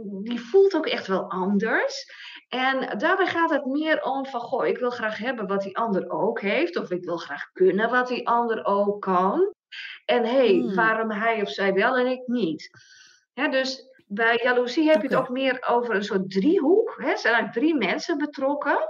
[0.05, 2.11] die voelt ook echt wel anders.
[2.49, 6.09] En daarbij gaat het meer om van, goh, ik wil graag hebben wat die ander
[6.09, 6.77] ook heeft.
[6.77, 9.53] Of ik wil graag kunnen wat die ander ook kan.
[10.05, 10.75] En hé, hey, hmm.
[10.75, 12.69] waarom hij of zij wel en ik niet?
[13.33, 16.95] Ja, dus bij jaloezie heb je het ook meer over een soort driehoek.
[16.97, 17.09] Hè?
[17.09, 18.89] Er zijn eigenlijk drie mensen betrokken.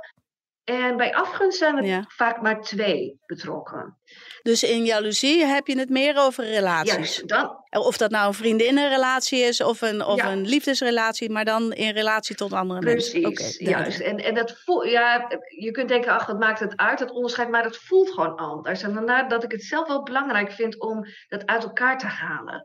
[0.67, 2.05] En bij afgunst zijn er ja.
[2.07, 3.97] vaak maar twee betrokken.
[4.43, 7.17] Dus in jaloezie heb je het meer over relaties?
[7.17, 7.65] Ja, dan...
[7.69, 10.31] Of dat nou een vriendinnenrelatie is of een, of ja.
[10.31, 13.31] een liefdesrelatie, maar dan in relatie tot andere Precies, mensen.
[13.31, 13.99] Precies, okay, juist.
[13.99, 15.27] En, en dat voel, ja,
[15.59, 18.81] je kunt denken, ach, wat maakt het uit, het onderscheid, maar het voelt gewoon anders.
[18.81, 22.63] En vandaar dat ik het zelf wel belangrijk vind om dat uit elkaar te halen.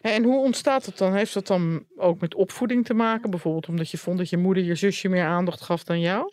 [0.00, 1.14] En hoe ontstaat het dan?
[1.14, 3.30] Heeft dat dan ook met opvoeding te maken?
[3.30, 6.32] Bijvoorbeeld omdat je vond dat je moeder je zusje meer aandacht gaf dan jou?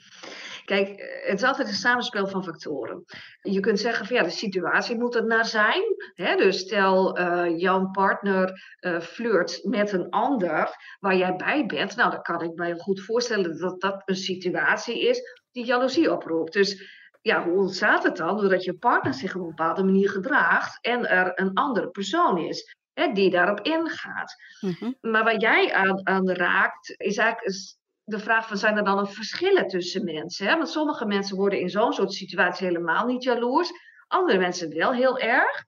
[0.65, 0.87] Kijk,
[1.25, 3.05] het is altijd een samenspel van factoren.
[3.41, 5.83] Je kunt zeggen van ja, de situatie moet er naar zijn.
[6.13, 6.35] Hè?
[6.35, 11.95] Dus stel uh, jouw partner uh, flirt met een ander waar jij bij bent.
[11.95, 15.21] Nou, dan kan ik me heel goed voorstellen dat dat een situatie is
[15.51, 16.53] die jaloezie oproept.
[16.53, 18.37] Dus ja, hoe ontstaat het dan?
[18.37, 22.75] Doordat je partner zich op een bepaalde manier gedraagt en er een andere persoon is.
[22.93, 24.35] Hè, die daarop ingaat.
[24.59, 24.97] Mm-hmm.
[25.01, 27.55] Maar waar jij aan, aan raakt, is eigenlijk
[28.03, 30.47] de vraag van zijn er dan een verschillen tussen mensen?
[30.47, 30.55] Hè?
[30.55, 33.71] Want sommige mensen worden in zo'n soort situatie helemaal niet jaloers,
[34.07, 35.63] andere mensen wel heel erg.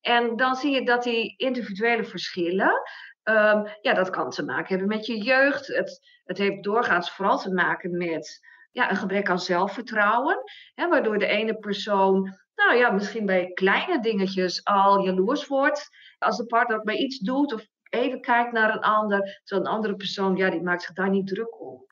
[0.00, 2.82] En dan zie je dat die individuele verschillen,
[3.24, 5.66] um, ja, dat kan te maken hebben met je jeugd.
[5.66, 10.42] Het, het heeft doorgaans vooral te maken met ja, een gebrek aan zelfvertrouwen,
[10.74, 15.88] hè, waardoor de ene persoon, nou ja, misschien bij kleine dingetjes al jaloers wordt.
[16.18, 19.74] Als de partner ook bij iets doet of even kijkt naar een ander, terwijl een
[19.74, 21.86] andere persoon, ja, die maakt zich daar niet druk om.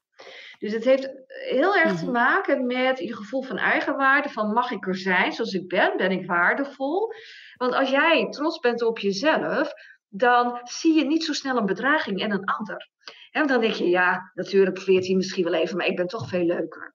[0.58, 2.12] Dus het heeft heel erg te Mhm.
[2.12, 6.10] maken met je gevoel van eigenwaarde, van mag ik er zijn zoals ik ben, ben
[6.10, 7.12] ik waardevol?
[7.56, 9.72] Want als jij trots bent op jezelf,
[10.08, 12.88] dan zie je niet zo snel een bedreiging in een ander.
[13.30, 16.28] Want dan denk je, ja, natuurlijk fleert hij misschien wel even, maar ik ben toch
[16.28, 16.92] veel leuker.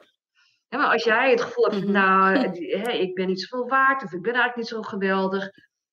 [0.70, 1.92] Maar als jij het gevoel hebt, van, Mhm.
[1.94, 2.36] nou,
[3.06, 5.50] ik ben niet zoveel waard, of ik ben eigenlijk niet zo geweldig,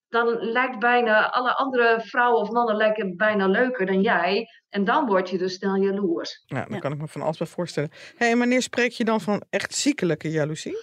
[0.09, 4.47] dan lijkt bijna alle andere vrouwen of mannen lijken bijna leuker dan jij.
[4.69, 6.43] En dan word je dus snel jaloers.
[6.47, 6.79] Ja, Ja.
[6.79, 7.91] kan ik me van alles bij voorstellen.
[8.17, 10.77] Hey, en wanneer spreek je dan van echt ziekelijke jaloezie?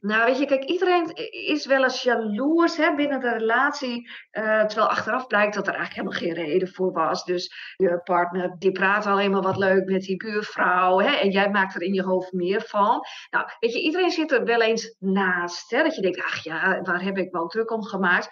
[0.00, 4.10] Nou, weet je, kijk, iedereen is wel eens jaloers hè, binnen de relatie.
[4.30, 7.24] eh, terwijl achteraf blijkt dat er eigenlijk helemaal geen reden voor was.
[7.24, 11.00] Dus je partner die praat alleen maar wat leuk met die buurvrouw.
[11.00, 13.04] Hè, en jij maakt er in je hoofd meer van.
[13.30, 15.70] Nou, weet je, iedereen zit er wel eens naast.
[15.70, 18.28] Hè, dat je denkt, ach ja, waar heb ik wel druk om gemaakt?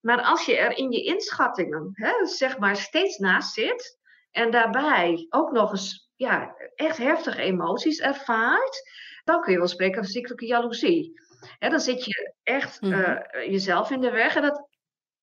[0.00, 3.98] Maar als je er in je inschattingen, hè, zeg maar, steeds naast zit.
[4.30, 8.82] En daarbij ook nog eens ja, echt heftige emoties ervaart
[9.28, 11.20] dan kun je wel spreken van ziekelijke jaloezie.
[11.58, 12.92] Hè, dan zit je echt Mhm.
[12.92, 14.36] eh, jezelf in de weg.
[14.36, 14.66] En dat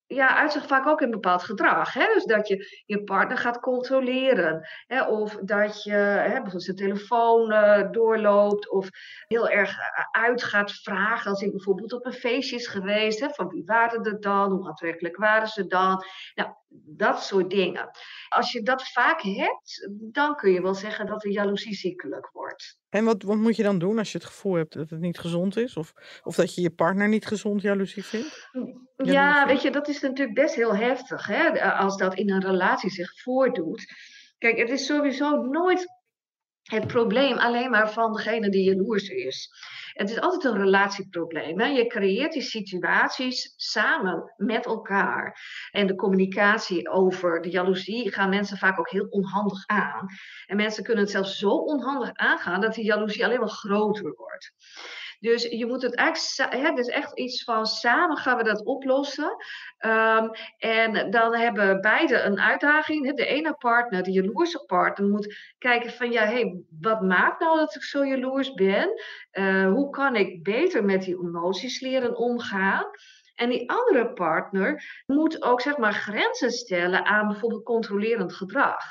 [0.08, 1.92] ja, uitzicht vaak ook in bepaald gedrag.
[1.92, 2.06] Hè?
[2.14, 4.68] Dus dat je je partner gaat controleren.
[4.86, 5.02] Hè?
[5.02, 8.70] Of dat je hè, bijvoorbeeld zijn telefoon eh, doorloopt.
[8.70, 8.88] Of
[9.26, 11.30] heel erg eh, uit gaat vragen.
[11.30, 13.20] Als hij bijvoorbeeld op een feestje is geweest.
[13.20, 13.28] Hè?
[13.30, 14.50] Van wie waren er dan?
[14.50, 16.04] Hoe aantrekkelijk waren ze dan?
[16.34, 16.50] Nou,
[16.84, 17.90] dat soort dingen.
[18.28, 22.78] Als je dat vaak hebt, dan kun je wel zeggen dat de jaloezie ziekelijk wordt.
[22.88, 25.18] En wat, wat moet je dan doen als je het gevoel hebt dat het niet
[25.18, 25.76] gezond is?
[25.76, 28.48] Of, of dat je je partner niet gezond jaloezie vindt?
[28.96, 32.44] Ja, Ja, weet je, dat is natuurlijk best heel heftig, hè, als dat in een
[32.44, 33.84] relatie zich voordoet.
[34.38, 35.86] Kijk, het is sowieso nooit
[36.66, 39.50] het probleem alleen maar van degene die jaloers is.
[39.92, 41.60] Het is altijd een relatieprobleem.
[41.60, 41.66] Hè?
[41.66, 45.40] Je creëert die situaties samen met elkaar.
[45.70, 50.06] En de communicatie over de jaloezie gaan mensen vaak ook heel onhandig aan.
[50.46, 54.52] En mensen kunnen het zelfs zo onhandig aangaan dat die jaloezie alleen maar groter wordt.
[55.20, 58.64] Dus je moet het eigenlijk, sa- hè, dus echt iets van samen gaan we dat
[58.64, 59.36] oplossen.
[59.78, 63.16] Ehm, en dan hebben beide een uitdaging.
[63.16, 67.74] De ene partner, de jaloerse partner, moet kijken van ja, hey, wat maakt nou dat
[67.74, 68.92] ik zo jaloers ben?
[69.30, 72.84] Eh, hoe kan ik beter met die emoties leren omgaan?
[73.34, 78.84] En die andere partner moet ook zeg maar grenzen stellen aan bijvoorbeeld controlerend gedrag.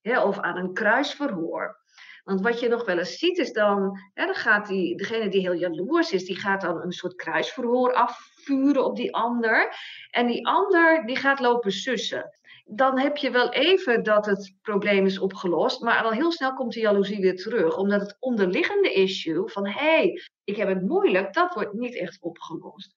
[0.00, 1.81] Hè, of aan een kruisverhoor.
[2.24, 5.54] Want wat je nog wel eens ziet is dan, dan gaat die, degene die heel
[5.54, 9.74] jaloers is, die gaat dan een soort kruisverhoor afvuren op die ander.
[10.10, 12.30] En die ander die gaat lopen sussen.
[12.64, 16.72] Dan heb je wel even dat het probleem is opgelost, maar al heel snel komt
[16.72, 17.76] de jaloezie weer terug.
[17.76, 22.18] Omdat het onderliggende issue van hé, hey, ik heb het moeilijk, dat wordt niet echt
[22.20, 22.94] opgelost.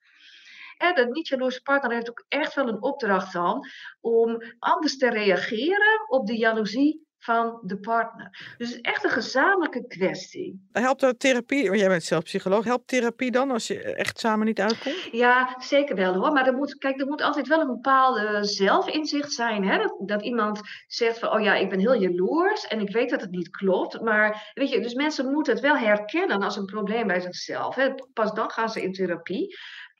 [0.78, 3.68] En de niet-jaloerse partner heeft ook echt wel een opdracht dan
[4.02, 8.56] om anders te reageren op de jaloezie van de partner.
[8.58, 10.68] Dus het is echt een gezamenlijke kwestie.
[10.72, 14.46] Helpt er therapie, want jij bent zelf psycholoog, helpt therapie dan als je echt samen
[14.46, 15.08] niet uitkomt?
[15.12, 16.32] Ja, zeker wel hoor.
[16.32, 19.64] Maar er moet, kijk, er moet altijd wel een bepaalde zelfinzicht zijn.
[19.64, 19.78] Hè?
[19.78, 23.22] Dat, dat iemand zegt van, oh ja, ik ben heel jaloers en ik weet dat
[23.22, 24.02] het niet klopt.
[24.02, 27.76] Maar weet je, dus mensen moeten het wel herkennen als een probleem bij zichzelf.
[27.76, 27.94] Hè?
[28.14, 29.56] Pas dan gaan ze in therapie.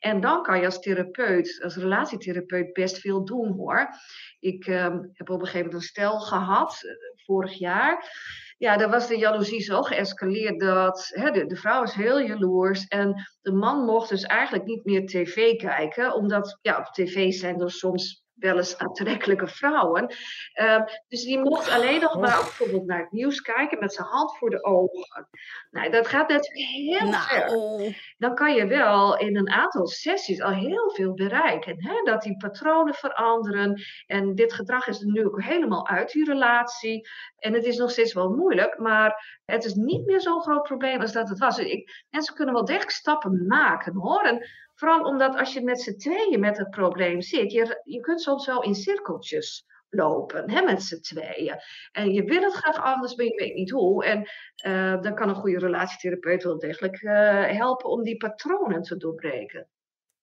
[0.06, 3.90] En dan kan je als therapeut, als relatietherapeut, best veel doen hoor.
[4.40, 8.10] Ik ehm, heb op een gegeven moment een stel gehad, eh, vorig jaar.
[8.58, 12.88] Ja, daar was de jaloezie zo geëscaleerd dat hè, de, de vrouw is heel jaloers.
[12.88, 16.14] En de man mocht dus eigenlijk niet meer tv kijken.
[16.14, 20.16] Omdat ja, op tv zijn er soms wel eens aantrekkelijke vrouwen.
[20.54, 24.38] Ehm, dus die mocht alleen nog maar bijvoorbeeld naar het nieuws kijken met zijn hand
[24.38, 25.30] voor de ogen.
[25.72, 30.42] Nou, dat gaat natuurlijk heel ver Nou, dan kan je wel in een aantal sessies
[30.42, 31.84] al heel veel bereiken.
[31.84, 32.02] Hè?
[32.04, 33.82] Dat die patronen veranderen.
[34.06, 37.10] En dit gedrag is nu ook helemaal uit die relatie.
[37.38, 41.02] En het is nog steeds wel moeilijk, maar het is niet meer zo'n groot probleem
[41.02, 41.58] als dat het was.
[41.58, 44.22] Ik, mensen kunnen wel degelijk stappen maken hoor.
[44.22, 48.22] En vooral omdat als je met z'n tweeën met het probleem zit, je, je kunt
[48.22, 51.56] soms wel in cirkeltjes lopen hè, met z'n tweeën.
[51.92, 54.06] En je wil het graag anders, maar je weet niet hoe.
[54.06, 54.30] En
[54.66, 57.12] uh, dan kan een goede relatietherapeut wel degelijk uh,
[57.46, 59.68] helpen om die patronen te doorbreken.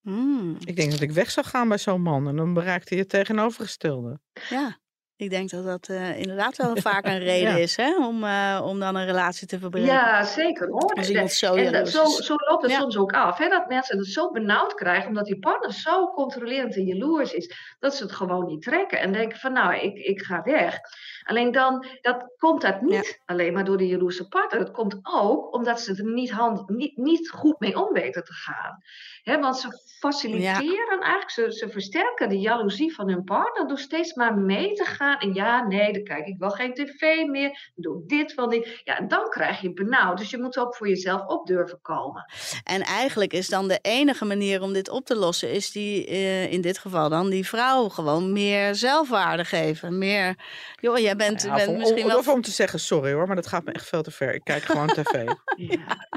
[0.01, 2.99] Mm, Ik denk dat ik weg zou gaan bij zo'n man en dan bereikt hij
[2.99, 4.21] het tegenovergestelde.
[4.49, 4.79] ja,
[5.23, 7.57] ik denk dat dat uh, inderdaad wel vaak een reden Ja.
[7.57, 9.89] is hè, om, uh, om dan een relatie te verbreken.
[9.93, 10.93] Ja, zeker hoor.
[10.95, 12.79] Als iemand zo en zo, zo loopt het Ja.
[12.79, 13.39] soms ook af.
[13.39, 17.55] Hè, dat mensen het zo benauwd krijgen omdat die partner zo controlerend en jaloers is.
[17.81, 20.79] Dat ze het gewoon niet trekken en denken van nou, ik, ik ga weg.
[21.25, 24.61] Alleen dan dat komt dat niet alleen maar door de jaloerse partner.
[24.61, 28.33] Het komt ook omdat ze er niet, hand, niet, niet goed mee om weten te
[28.33, 28.83] gaan.
[29.23, 34.15] Hè, want ze faciliteren eigenlijk, ze, ze versterken de jaloezie van hun partner door steeds
[34.15, 35.19] maar mee te gaan.
[35.19, 38.81] En ja, nee, dan kijk ik wel geen tv meer, doe dit wel niet.
[38.85, 40.19] Ja, en dan krijg je benauwd.
[40.19, 42.25] Dus je moet ook voor jezelf op durven komen.
[42.65, 46.53] En eigenlijk is dan de enige manier om dit op te lossen, is die uh,
[46.53, 49.99] in dit geval dan die vrouw gewoon meer zelfwaarde geven.
[49.99, 50.35] Meer,
[50.81, 52.19] joh, jij bent, Ja, bent om, misschien om, wel.
[52.19, 54.35] of om te zeggen, sorry hoor, maar dat gaat me echt veel te ver.
[54.35, 55.13] Ik kijk gewoon tv.
[55.57, 56.09] Ja.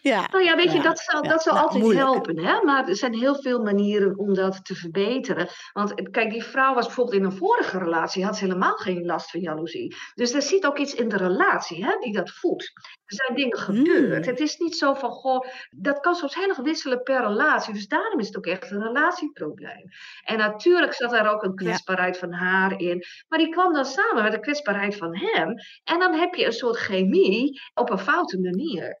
[0.00, 0.26] Ja.
[0.32, 1.28] Nou ja, weet je, Ja, dat zal, ja.
[1.30, 2.06] dat zal Nou, altijd moeilijk.
[2.06, 2.38] helpen.
[2.38, 2.62] Hè?
[2.62, 5.48] Maar er zijn heel veel manieren om dat te verbeteren.
[5.72, 9.04] Want eh, kijk, die vrouw was bijvoorbeeld in een vorige relatie, had ze helemaal geen
[9.04, 9.94] last van jaloezie.
[10.14, 12.72] Dus er zit ook iets in de relatie hè, die dat voedt.
[13.04, 14.24] Er zijn dingen gebeurd.
[14.24, 14.30] Mm.
[14.30, 17.72] Het is niet zo van, goh, dat kan soms heel erg wisselen per relatie.
[17.74, 19.88] Dus daarom is het ook echt een relatieprobleem.
[20.24, 23.04] En natuurlijk zat daar ook een kwetsbaarheid van haar in.
[23.28, 25.54] Maar die kwam dan samen met de kwetsbaarheid van hem.
[25.84, 29.00] En dan heb je een soort chemie op een foute manier.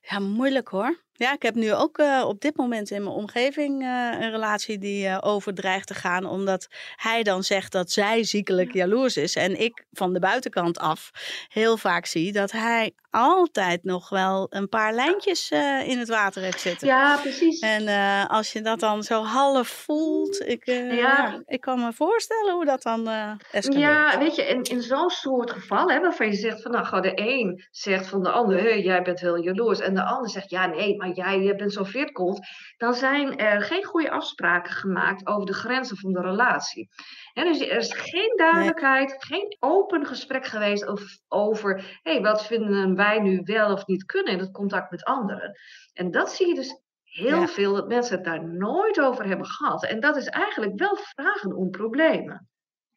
[0.01, 0.99] Ja, moeilijk hoor.
[1.21, 3.87] Ja, ik heb nu ook eh, op dit moment in mijn omgeving eh,
[4.19, 6.25] een relatie die eh, over dreigt te gaan.
[6.25, 9.35] Omdat hij dan zegt dat zij ziekelijk jaloers is.
[9.35, 11.11] En ik van de buitenkant af
[11.47, 15.51] heel vaak zie dat hij altijd nog wel een paar lijntjes
[15.85, 16.87] in het water heeft zitten.
[16.87, 17.59] Ja, precies.
[17.59, 17.87] En
[18.27, 20.93] als je dat dan zo half voelt, ik, Ja.
[20.93, 23.07] ja, ik kan me voorstellen hoe dat dan
[23.51, 23.81] escaleert.
[23.83, 27.11] Ja, weet je, in, in zo'n soort geval, hè, waarvan je zegt van, nou, de
[27.15, 30.65] een zegt van de ander, "Hé, jij bent heel jaloers, en de ander zegt, ja,
[30.65, 32.39] nee, maar jij bent zo'n veertkont,
[32.77, 36.89] dan zijn er geen goede afspraken gemaakt over de grenzen van de relatie.
[37.33, 42.95] Hè, dus er is geen duidelijkheid, geen open gesprek geweest over, over hé, wat vinden
[42.95, 45.51] wij nu wel of niet kunnen in het contact met anderen.
[45.93, 47.47] En dat zie je dus heel Ja.
[47.47, 49.85] veel, dat mensen het daar nooit over hebben gehad.
[49.85, 52.49] En dat is eigenlijk wel vragen om problemen.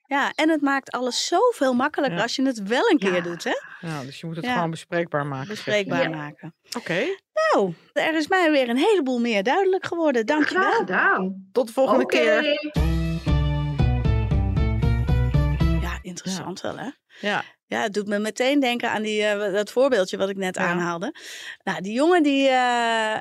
[0.07, 2.23] Ja, en het maakt alles zoveel makkelijker Ja.
[2.23, 3.21] als je het wel een keer Ja.
[3.21, 3.55] doet, hè?
[3.81, 4.53] Ja, dus je moet het Ja.
[4.55, 5.47] gewoon bespreekbaar maken.
[5.49, 5.53] je.
[5.53, 6.09] Bespreekbaar Ja.
[6.17, 6.55] maken.
[6.77, 7.05] Oké,
[7.53, 10.23] Nou, er is mij weer een heleboel meer duidelijk geworden.
[10.27, 10.73] Graag Dankjewel.
[10.79, 11.49] gedaan.
[11.53, 12.17] tot de volgende Oké.
[12.17, 12.43] keer.
[15.81, 16.89] Ja, interessant wel, hè?
[17.21, 20.55] Ja, Ja, het doet me meteen denken aan die, eh, dat voorbeeldje wat ik net
[20.57, 20.63] Ja.
[20.67, 21.15] aanhaalde.
[21.63, 22.49] Nou, die jongen die...
[22.49, 23.17] eh,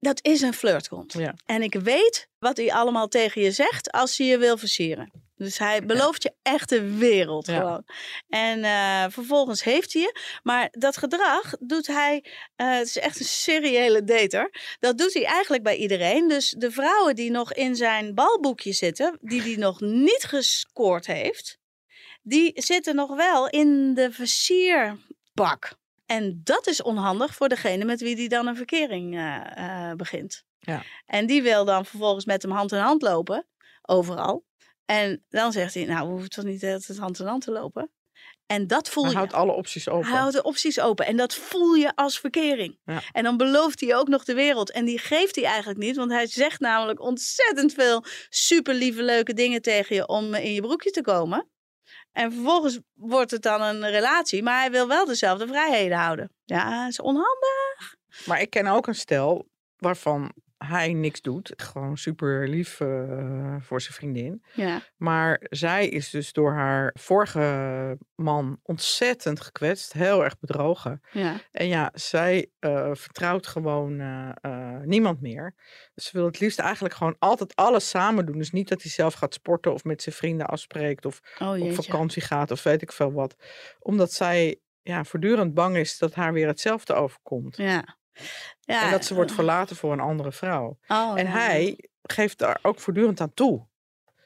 [0.00, 1.12] dat is een flirtkont.
[1.12, 1.34] Ja.
[1.46, 5.12] En ik weet wat hij allemaal tegen je zegt als hij je wil versieren.
[5.38, 7.58] Dus hij belooft je echt de wereld Ja.
[7.58, 7.84] gewoon.
[8.28, 10.18] En eh, vervolgens heeft hij je.
[10.42, 12.24] Maar dat gedrag doet hij...
[12.56, 14.76] eh, het is echt een seriële dater.
[14.80, 16.28] Dat doet hij eigenlijk bij iedereen.
[16.28, 19.18] Dus de vrouwen die nog in zijn balboekje zitten...
[19.20, 21.58] die hij nog niet gescoord heeft...
[22.22, 25.76] die zitten nog wel in de versierbak.
[26.06, 30.44] En dat is onhandig voor degene met wie die dan een verkering eh, begint.
[30.58, 30.82] Ja.
[31.06, 33.46] En die wil dan vervolgens met hem hand in hand lopen,
[33.82, 34.44] overal.
[34.90, 37.90] En dan zegt hij, nou, we hoeven toch niet tijd hand in hand te lopen.
[38.46, 39.18] En dat voel hij je.
[39.18, 40.08] houdt alle opties open.
[40.08, 42.78] Hij houdt de opties open en dat voel je als verkering.
[42.84, 43.02] Ja.
[43.12, 44.70] En dan belooft hij ook nog de wereld.
[44.70, 49.34] En die geeft hij eigenlijk niet, want hij zegt namelijk ontzettend veel super lieve, leuke
[49.34, 51.48] dingen tegen je om in je broekje te komen.
[52.12, 56.32] En vervolgens wordt het dan een relatie, maar hij wil wel dezelfde vrijheden houden.
[56.44, 57.96] Ja, dat is onhandig.
[58.26, 61.52] Maar ik ken ook een stel waarvan hij niks doet.
[61.56, 64.44] Gewoon super lief eh, voor zijn vriendin.
[64.54, 69.92] Ja, Maar zij is dus door haar vorige man ontzettend gekwetst.
[69.92, 71.00] Heel erg bedrogen.
[71.12, 71.40] ja.
[71.52, 75.54] En ja, zij eh, vertrouwt gewoon eh, niemand meer.
[75.94, 78.38] Ze wil het liefst eigenlijk gewoon altijd alles samen doen.
[78.38, 81.72] Dus niet dat hij zelf gaat sporten of met zijn vrienden afspreekt of Oh op
[81.72, 83.36] vakantie gaat of weet ik veel wat.
[83.78, 87.56] Omdat zij ja, voortdurend bang is dat haar weer hetzelfde overkomt.
[87.56, 87.97] Ja.
[88.60, 88.84] Ja.
[88.84, 90.78] En dat ze wordt eh, verlaten voor een andere vrouw.
[90.88, 91.30] oh, en ja.
[91.30, 93.66] hij geeft daar ook voortdurend aan toe.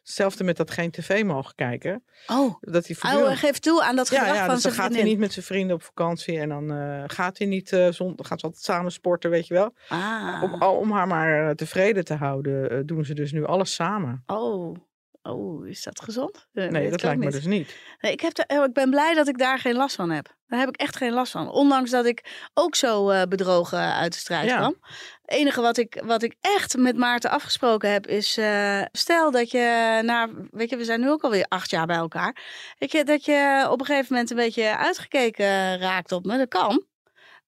[0.02, 2.05] Hetzelfde met dat geen tv mogen kijken.
[2.26, 3.38] Oh, Dat hij oh, hij voortdurend...
[3.38, 5.44] geeft toe aan dat gedrag ja, van dus dan zijn gaat hij niet met zijn
[5.44, 6.38] vrienden op vakantie.
[6.38, 9.46] En dan eh, gaat hij niet eh zon, dan gaan ze altijd samen sporten, weet
[9.46, 9.74] je wel.
[9.88, 10.42] Ah.
[10.42, 14.22] Om, om haar maar eh, tevreden te houden, eh, doen ze dus nu alles samen.
[14.26, 14.76] Oh.
[15.22, 16.46] Oh, is dat gezond?
[16.52, 17.35] Eh, Nee, dat lijkt me niet.
[17.35, 17.76] dus niet.
[18.00, 20.35] Nee, ik, heb er- oh, ik ben blij dat ik daar geen last van heb.
[20.46, 21.50] Daar heb ik echt geen last van.
[21.50, 24.56] Ondanks dat ik ook zo eh, bedrogen uit de strijd Ja.
[24.56, 24.76] kwam.
[25.22, 28.37] Het enige wat ik, wat ik echt met Maarten afgesproken heb is...
[28.37, 30.28] eh, stel dat je na...
[30.50, 32.37] Weet je, we zijn nu ook alweer acht jaar bij elkaar.
[32.78, 36.38] Weet je, dat je op een gegeven moment een beetje uitgekeken raakt op me.
[36.38, 36.85] Dat kan.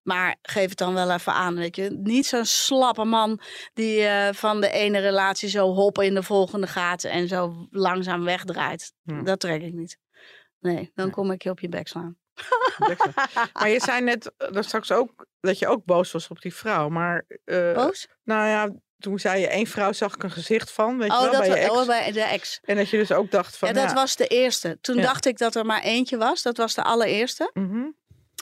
[0.04, 1.90] Maar geef het dan wel even aan, weet je.
[2.02, 3.40] Niet zo'n slappe man
[3.74, 8.24] die eh, van de ene relatie zo hoppen in de volgende gaat en zo langzaam
[8.24, 8.92] wegdraait.
[9.02, 9.22] Ja.
[9.22, 9.98] Dat trek ik niet.
[10.60, 12.16] Nee, dan kom ik je op je bek slaan.
[13.52, 16.54] maar je zei net eh, daar straks ook dat je ook boos was op die
[16.54, 16.88] vrouw.
[16.88, 18.08] Maar eh, Boos?
[18.22, 21.22] nou ja, toen zei je één vrouw zag ik een gezicht van, weet je Oh,
[21.22, 21.70] wel, dat bij je ex.
[21.76, 22.58] oh, bij de ex.
[22.62, 24.78] En dat je dus ook dacht van, Ja, dat ja, was de eerste.
[24.80, 25.02] Toen Ja.
[25.02, 26.42] dacht ik dat er maar eentje was.
[26.42, 27.50] Dat was de allereerste.
[27.54, 27.84] mhm,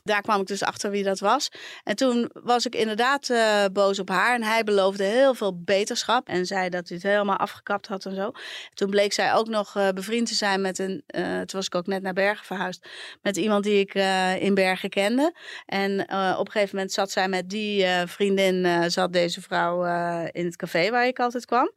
[0.05, 1.49] Daar kwam ik dus achter wie dat was.
[1.85, 4.35] En toen was ik inderdaad eh, boos op haar.
[4.35, 6.29] En hij beloofde heel veel beterschap.
[6.29, 8.33] En zei dat hij het helemaal afgekapt had en zo.
[8.75, 11.03] Toen bleek zij ook nog eh, bevriend te zijn met een...
[11.07, 12.89] eh, toen was ik ook net naar Bergen verhuisd.
[13.23, 13.95] Met iemand die ik
[14.41, 15.35] in Bergen kende.
[15.67, 16.01] En
[16.39, 18.91] op een gegeven moment zat zij met die vriendin...
[18.91, 19.85] zat deze vrouw
[20.31, 21.73] in het café waar ik altijd kwam.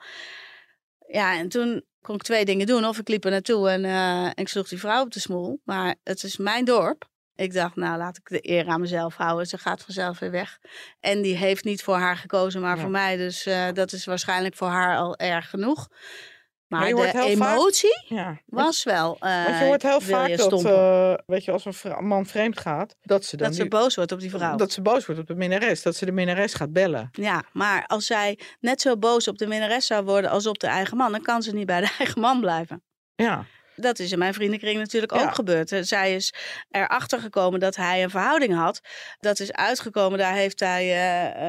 [1.07, 2.85] Ja, en toen kon ik twee dingen doen.
[2.85, 5.61] Of ik liep er naartoe en, en ik sloeg die vrouw op de smoel.
[5.63, 7.13] Maar het is mijn dorp.
[7.35, 9.45] Ik dacht, nou laat ik de eer aan mezelf houden.
[9.45, 10.57] Ze gaat vanzelf weer weg.
[10.99, 12.81] En die heeft niet voor haar gekozen, maar Ja.
[12.81, 13.17] voor mij.
[13.17, 15.87] Dus eh, dat is waarschijnlijk voor haar al erg genoeg.
[16.67, 18.41] Maar, hoort de heel vaak- emotie Ja.
[18.45, 19.17] was wel.
[19.19, 22.59] eh, Want je hoort heel vaak je dat, eh, weet je, als een man vreemd
[22.59, 24.55] gaat, dat ze dan dat ze boos wordt op die vrouw.
[24.55, 27.09] dat ze boos wordt op de minnares, dat ze de minnares gaat bellen.
[27.11, 30.67] Ja, maar als zij net zo boos op de minnares zou worden als op de
[30.67, 32.83] eigen man, dan kan ze niet bij de eigen man blijven.
[33.15, 33.45] Ja,
[33.75, 35.23] Dat is in mijn vriendenkring natuurlijk Ja.
[35.23, 35.71] ook gebeurd.
[35.81, 36.33] Zij is
[36.71, 38.81] erachter gekomen dat hij een verhouding had.
[39.19, 40.83] Dat is uitgekomen, daar heeft hij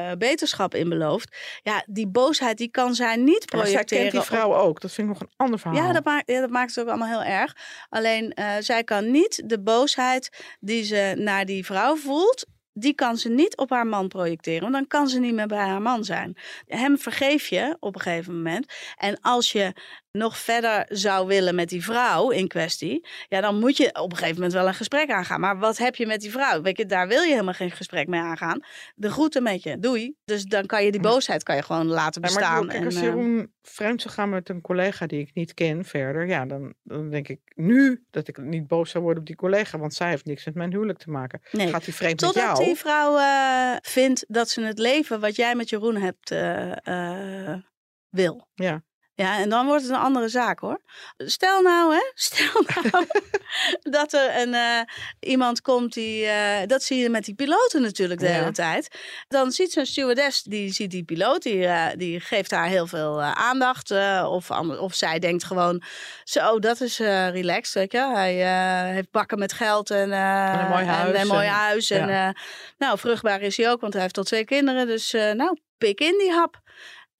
[0.09, 1.37] eh, beterschap in beloofd.
[1.63, 4.11] Ja, die boosheid die kan zij niet maar zij projecteren.
[4.11, 4.81] kent die vrouw ook.
[4.81, 5.83] Dat vind ik nog een ander verhaal.
[5.85, 7.55] Ja dat, maakt, ja, dat maakt het ook allemaal heel erg.
[7.89, 13.17] Alleen eh, zij kan niet de boosheid die ze naar die vrouw voelt, die kan
[13.17, 14.61] ze niet op haar man projecteren.
[14.61, 16.37] Want dan kan ze niet meer bij haar man zijn.
[16.65, 18.73] Hem vergeef je op een gegeven moment.
[18.97, 19.73] En als je
[20.17, 24.17] nog verder zou willen met die vrouw in kwestie, ja, dan moet je op een
[24.17, 25.39] gegeven moment wel een gesprek aangaan.
[25.39, 26.61] Maar wat heb je met die vrouw?
[26.61, 28.59] Weet je, daar wil je helemaal geen gesprek mee aangaan.
[28.95, 30.15] De groeten met je, doei.
[30.25, 32.67] Dus dan kan je die boosheid kan je gewoon laten Ja, maar ik bedoel, bestaan.
[32.67, 35.85] kijk, en, als eh, Jeroen vreemd zou gaan met een collega die ik niet ken
[35.85, 39.35] verder, ja, dan, dan denk ik nu dat ik niet boos zou worden op die
[39.35, 41.41] collega, want zij heeft niks met mijn huwelijk te maken.
[41.51, 41.67] nee.
[41.67, 42.63] Gaat hij vreemd met Totdat jou?
[42.63, 47.57] die vrouw eh, vindt dat ze het leven wat jij met Jeroen hebt eh, eh,
[48.09, 48.47] wil.
[48.53, 48.83] Ja.
[49.19, 50.81] Ja, en dan wordt het een andere zaak hoor.
[51.17, 53.05] Stel nou, hè, stel nou
[53.97, 54.79] dat er een, eh,
[55.19, 58.31] iemand komt die, eh, dat zie je met die piloten natuurlijk de Ja.
[58.31, 58.97] hele tijd.
[59.27, 63.21] Dan ziet zo'n stewardess, die ziet die piloot, die, eh, die geeft haar heel veel
[63.21, 63.91] aandacht.
[64.25, 65.83] of, of zij denkt gewoon,
[66.23, 68.11] zo, dat is relaxed, weet je.
[68.13, 68.33] Hij
[68.93, 71.89] heeft bakken met geld en, En een mooi huis En, een mooi huis.
[71.89, 72.35] En, ja.
[72.77, 74.87] nou, vruchtbaar is hij ook, want hij heeft al twee kinderen.
[74.87, 76.61] Dus nou, pik in die hap.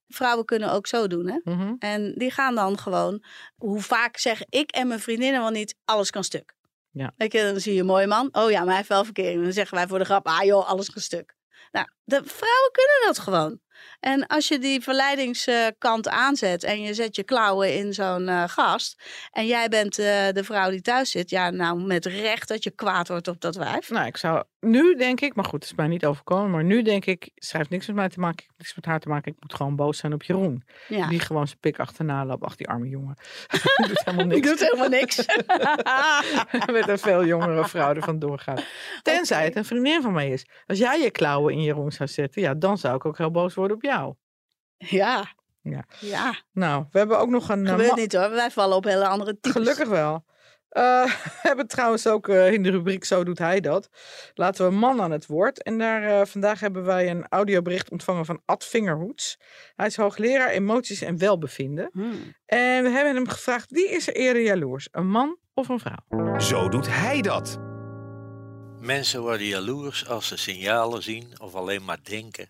[0.08, 1.40] Vrouwen kunnen ook zo doen, hè.
[1.44, 1.74] Mhm.
[1.80, 3.24] En die gaan dan gewoon,
[3.56, 6.56] hoe vaak zeg ik en mijn vriendinnen wel niet, alles kan stuk.
[6.92, 7.14] Ja.
[7.18, 8.30] Weet je, dan zie je een mooie man.
[8.32, 9.44] Oh ja, maar hij heeft wel verkering.
[9.44, 11.36] Dan zeggen wij voor de grap, ah joh, alles kan stuk.
[11.72, 13.60] Nou, de vrouwen kunnen dat gewoon.
[14.00, 19.04] En als je die verleidingskant aanzet en je zet je klauwen in zo'n eh, gast.
[19.32, 21.30] En jij bent eh, de vrouw die thuis zit.
[21.30, 23.90] Ja, nou met recht dat je kwaad wordt op dat wijf.
[23.90, 26.82] Nou, ik zou nu denk ik, maar goed, het is mij niet overkomen, maar nu
[26.82, 29.32] denk ik, heeft niks met mij te maken, ik niks met haar te maken.
[29.32, 30.64] Ik moet gewoon boos zijn op Jeroen.
[30.88, 31.08] Ja.
[31.08, 32.44] Die gewoon zijn pik achterna loopt.
[32.44, 33.16] Ach, die arme jongen.
[33.78, 34.50] Die doet helemaal Die niks.
[34.50, 35.26] doet helemaal niks.
[36.80, 38.64] met een veel jongere vrouw er vandoor gaat.
[39.02, 40.46] Tenzij het een vriendin van mij is.
[40.66, 43.54] Als jij je klauwen in Jeroen zou zetten, ja, dan zou ik ook heel boos
[43.54, 44.16] worden op jou.
[44.78, 45.36] ja.
[45.62, 45.86] Ja.
[46.00, 47.66] Ja, Nou, we hebben ook nog een.
[47.66, 48.30] eh, gebeurt niet hoor.
[48.30, 49.52] Wij vallen op hele andere types.
[49.52, 50.26] Gelukkig wel.
[50.70, 53.90] Eh, we hebben trouwens ook eh, in de rubriek Zo doet hij dat.
[54.34, 55.64] Laten we een man aan het woord.
[55.64, 59.38] En daar, eh, vandaag hebben wij een audiobericht ontvangen van Ad Vingerhoets.
[59.76, 61.90] Hij is hoogleraar emoties en welbevinden.
[61.94, 62.36] Hmm.
[62.46, 64.88] En we hebben hem gevraagd: wie is er eerder jaloers?
[64.92, 66.40] Een man of een vrouw?
[66.40, 67.58] Zo doet hij dat.
[68.80, 72.50] Mensen worden jaloers als ze signalen zien of alleen maar denken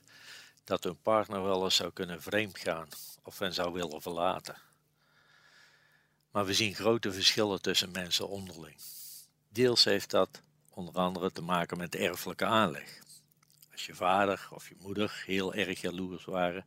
[0.68, 2.88] dat hun partner wel eens zou kunnen vreemdgaan
[3.24, 4.56] of hen zou willen verlaten.
[6.32, 8.76] Maar we zien grote verschillen tussen mensen onderling.
[9.50, 13.00] Deels heeft dat onder andere te maken met erfelijke aanleg.
[13.72, 16.66] Als je vader of je moeder heel erg jaloers waren,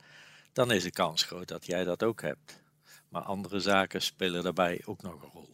[0.52, 2.62] dan is de kans groot dat jij dat ook hebt.
[3.08, 5.50] Maar andere zaken spelen daarbij ook nog een rol.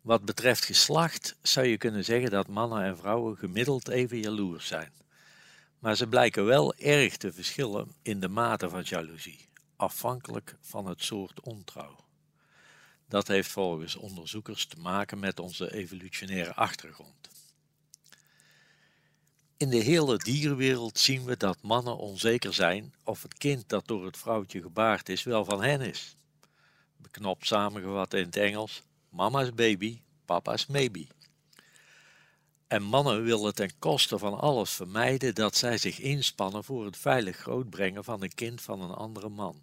[0.00, 4.92] Wat betreft geslacht zou je kunnen zeggen dat mannen en vrouwen gemiddeld even jaloers zijn.
[5.82, 11.02] Maar ze blijken wel erg te verschillen in de mate van jaloezie, afhankelijk van het
[11.02, 11.96] soort ontrouw.
[13.08, 17.28] Dat heeft volgens onderzoekers te maken met onze evolutionaire achtergrond.
[19.56, 24.04] In de hele dierenwereld zien we dat mannen onzeker zijn of het kind dat door
[24.04, 26.16] het vrouwtje gebaard is wel van hen is.
[26.96, 31.06] Beknopt samengevat in het Engels: mama's baby, papa's maybe.
[32.72, 37.36] En mannen willen ten koste van alles vermijden dat zij zich inspannen voor het veilig
[37.36, 39.62] grootbrengen van een kind van een andere man.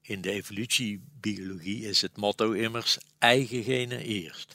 [0.00, 4.54] In de evolutiebiologie is het motto immers eigen genen eerst.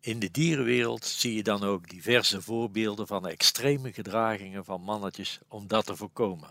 [0.00, 5.66] In de dierenwereld zie je dan ook diverse voorbeelden van extreme gedragingen van mannetjes om
[5.66, 6.50] dat te voorkomen.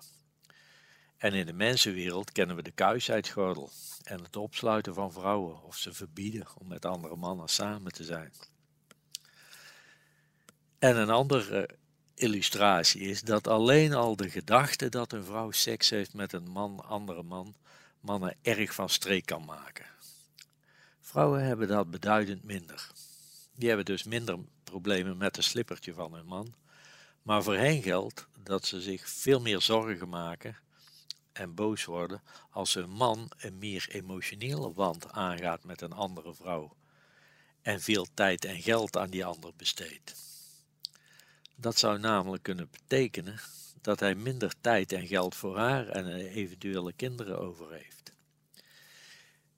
[1.18, 3.70] En in de mensenwereld kennen we de kuisheidsgordel
[4.04, 8.32] en het opsluiten van vrouwen of ze verbieden om met andere mannen samen te zijn.
[10.80, 11.70] En een andere
[12.14, 16.84] illustratie is dat alleen al de gedachte dat een vrouw seks heeft met een man,
[16.86, 17.56] andere man,
[18.00, 19.86] mannen erg van streek kan maken.
[21.02, 22.92] Vrouwen hebben dat beduidend minder.
[23.56, 26.54] Die hebben dus minder problemen met het slippertje van hun man,
[27.22, 30.58] maar voor hen geldt dat ze zich veel meer zorgen maken
[31.32, 36.76] en boos worden als hun man een meer emotionele wand aangaat met een andere vrouw.
[37.62, 40.16] en veel tijd en geld aan die ander besteedt.
[41.60, 43.40] Dat zou namelijk kunnen betekenen
[43.82, 48.14] dat hij minder tijd en geld voor haar en eventuele kinderen over heeft.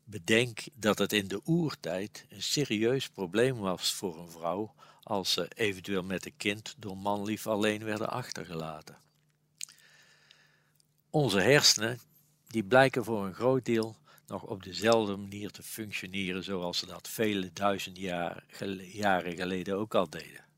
[0.03, 4.73] Bedenk dat het in de oertijd een serieus probleem was voor een vrouw
[5.03, 8.97] als ze eventueel met een kind door manlief alleen werden achtergelaten.
[11.09, 11.99] Onze hersenen
[12.47, 13.97] die blijken voor een groot deel
[14.27, 18.43] nog op dezelfde manier te functioneren zoals ze dat vele duizend jaar,
[18.79, 20.48] jaren geleden ook al deden.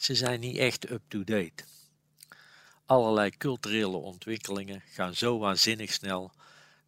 [0.00, 1.64] Ze zijn niet echt up-to-date.
[2.86, 6.32] Allerlei culturele ontwikkelingen gaan zo waanzinnig snel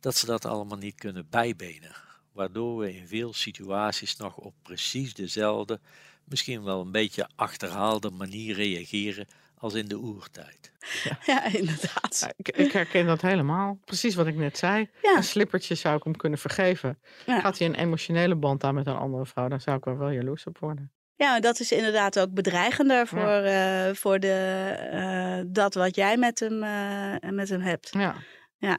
[0.00, 1.94] dat ze dat allemaal niet kunnen bijbenen,
[2.32, 5.80] waardoor we in veel situaties nog op precies dezelfde,
[6.24, 10.72] misschien wel een beetje achterhaalde manier reageren als in de oertijd.
[11.04, 12.18] Ja, ja inderdaad.
[12.20, 13.78] Ja, ik, ik, herken dat helemaal.
[13.84, 14.90] Precies wat ik net zei.
[15.02, 15.16] Ja.
[15.16, 16.98] Een slippertje zou ik hem kunnen vergeven.
[17.26, 17.40] Ja.
[17.40, 20.10] Gaat hij een emotionele band aan met een andere vrouw, dan zou ik er wel
[20.10, 20.92] jaloers op worden.
[21.22, 26.40] Ja, dat is inderdaad ook bedreigender voor, eh, voor de, eh, dat wat jij met
[26.40, 27.88] hem, eh, met hem hebt.
[27.92, 28.14] Ja.
[28.56, 28.78] Ja.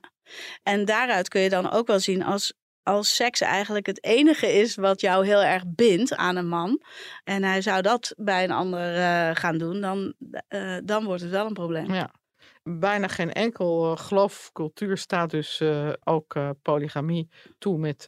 [0.64, 4.76] En daaruit kun je dan ook wel zien als, als seks eigenlijk het enige is
[4.76, 6.82] wat jou heel erg bindt aan een man.
[7.24, 8.96] En hij zou dat bij een ander
[9.36, 10.14] gaan doen, dan,
[10.84, 11.94] dan wordt het wel een probleem.
[11.94, 12.12] ja.
[12.64, 18.06] Bijna geen enkel eh, geloof of cultuur staat dus eh, ook eh, polygamie toe met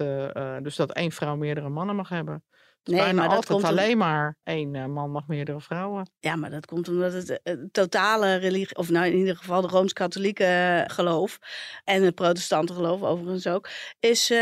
[0.64, 2.43] dus dat één vrouw meerdere mannen mag hebben.
[2.84, 6.10] Is Nee, bijna maar dat altijd komt om- alleen maar één man mag meerdere vrouwen.
[6.20, 7.39] Ja, maar dat komt omdat het
[7.72, 11.38] totale religie, of nou in ieder geval de Rooms-Katholieke geloof
[11.84, 14.34] en het protestante geloof overigens ook, is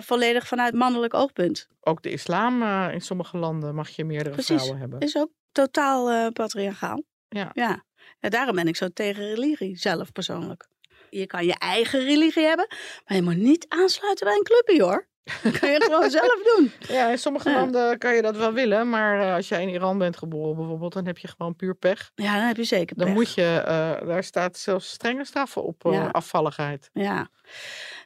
[0.00, 1.68] volledig vanuit mannelijk oogpunt.
[1.80, 4.54] Ook de islam in sommige landen mag je meerdere Precies.
[4.56, 5.00] vrouwen hebben.
[5.00, 7.02] Is ook totaal patriarchaal.
[7.28, 7.50] Ja.
[7.52, 7.84] ja.
[8.20, 10.68] Daarom ben ik zo tegen religie, zelf persoonlijk.
[11.10, 12.66] Je kan je eigen religie hebben,
[13.06, 15.06] maar je moet niet aansluiten bij een clubje hoor.
[15.42, 16.72] Dat kan je gewoon zelf doen.
[16.78, 17.54] Ja, in sommige Ja.
[17.58, 20.92] landen kan je dat wel willen, maar eh, als jij in Iran bent geboren bijvoorbeeld,
[20.92, 22.10] dan heb je gewoon puur pech.
[22.14, 23.14] Ja, dan heb je zeker Dan pech.
[23.14, 26.90] moet je, eh, daar staat zelfs strenge straffen op eh, afvalligheid.
[26.92, 27.28] Ja,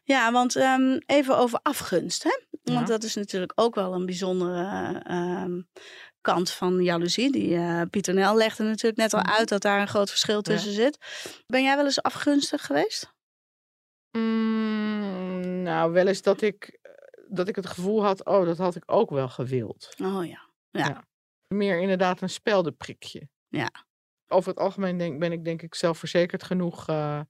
[0.04, 2.22] ja want ehm, even over afgunst.
[2.22, 2.38] Hè?
[2.62, 2.92] Want Ja.
[2.94, 5.60] dat is natuurlijk ook wel een bijzondere ehm,
[6.22, 7.32] kant van jaloezie.
[7.32, 9.30] Die eh, Pieter Nel legde natuurlijk net al Mhm.
[9.30, 10.98] uit dat daar een groot verschil tussen zit.
[11.46, 13.12] Ben jij wel eens afgunstig geweest?
[14.10, 16.92] Mm, nou, wel eens dat ik, eh,
[17.28, 19.94] dat ik het gevoel had, oh, dat had ik ook wel gewild.
[20.02, 20.50] Oh ja.
[21.48, 23.28] Meer inderdaad een speldenprikje.
[23.48, 23.70] Ja.
[24.28, 27.20] Over het algemeen denk, ben ik denk ik zelfverzekerd genoeg eh,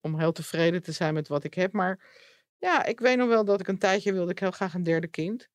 [0.00, 1.72] om heel tevreden te zijn met wat ik heb.
[1.72, 1.98] Maar
[2.58, 5.08] ja, ik weet nog wel dat ik een tijdje wilde ik heel graag een derde
[5.08, 5.48] kind.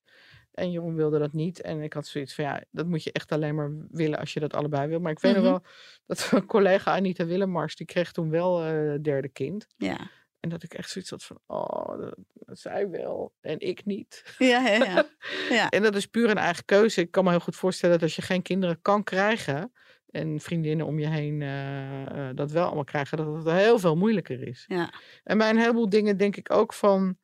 [0.53, 1.61] En Jeroen wilde dat niet.
[1.61, 4.39] En ik had zoiets van, ja, dat moet je echt alleen maar willen als je
[4.39, 4.99] dat allebei wil.
[4.99, 5.41] Maar ik weet Mhm.
[5.43, 5.63] nog wel
[6.05, 9.67] dat een collega Anita Willemars, die kreeg toen wel het derde kind.
[9.77, 13.85] Ja, En dat ik echt zoiets had van, oh, dat, dat zij wel en ik
[13.85, 14.35] niet.
[14.37, 14.83] ja, ja.
[14.85, 15.05] ja.
[15.57, 15.69] ja.
[15.69, 17.01] En dat is puur een eigen keuze.
[17.01, 19.71] Ik kan me heel goed voorstellen dat als je geen kinderen kan krijgen
[20.09, 23.95] en vriendinnen om je heen eh, eh, dat wel allemaal krijgen, dat het heel veel
[23.95, 24.65] moeilijker is.
[24.67, 24.93] Ja.
[25.23, 27.17] En bij een heleboel dingen denk ik ook van,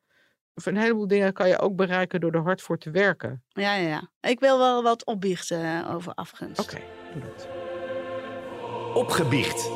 [0.66, 3.42] een heleboel dingen kan je ook bereiken door er hard voor te werken.
[3.48, 4.30] Ja, ja, ja.
[4.30, 6.60] Ik wil wel wat opbiechten eh, over afgunst.
[6.60, 6.78] Oké,
[7.12, 7.48] doe dat.
[8.94, 9.70] Opgebiecht.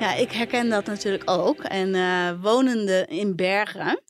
[0.00, 1.62] Ja, ik herken dat natuurlijk ook.
[1.62, 4.02] En eh, wonende in Bergen.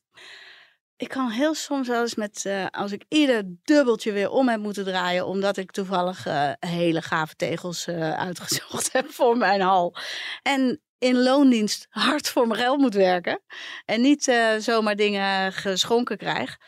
[0.97, 4.61] Ik kan heel soms wel eens met, eh, als ik ieder dubbeltje weer om heb
[4.61, 6.26] moeten draaien, omdat ik toevallig
[6.59, 9.97] hele gave tegels eh, uitgezocht heb voor mijn hal.
[10.43, 13.41] En in loondienst hard voor mijn geld moet werken.
[13.85, 16.59] En niet eh, zomaar dingen geschonken krijg.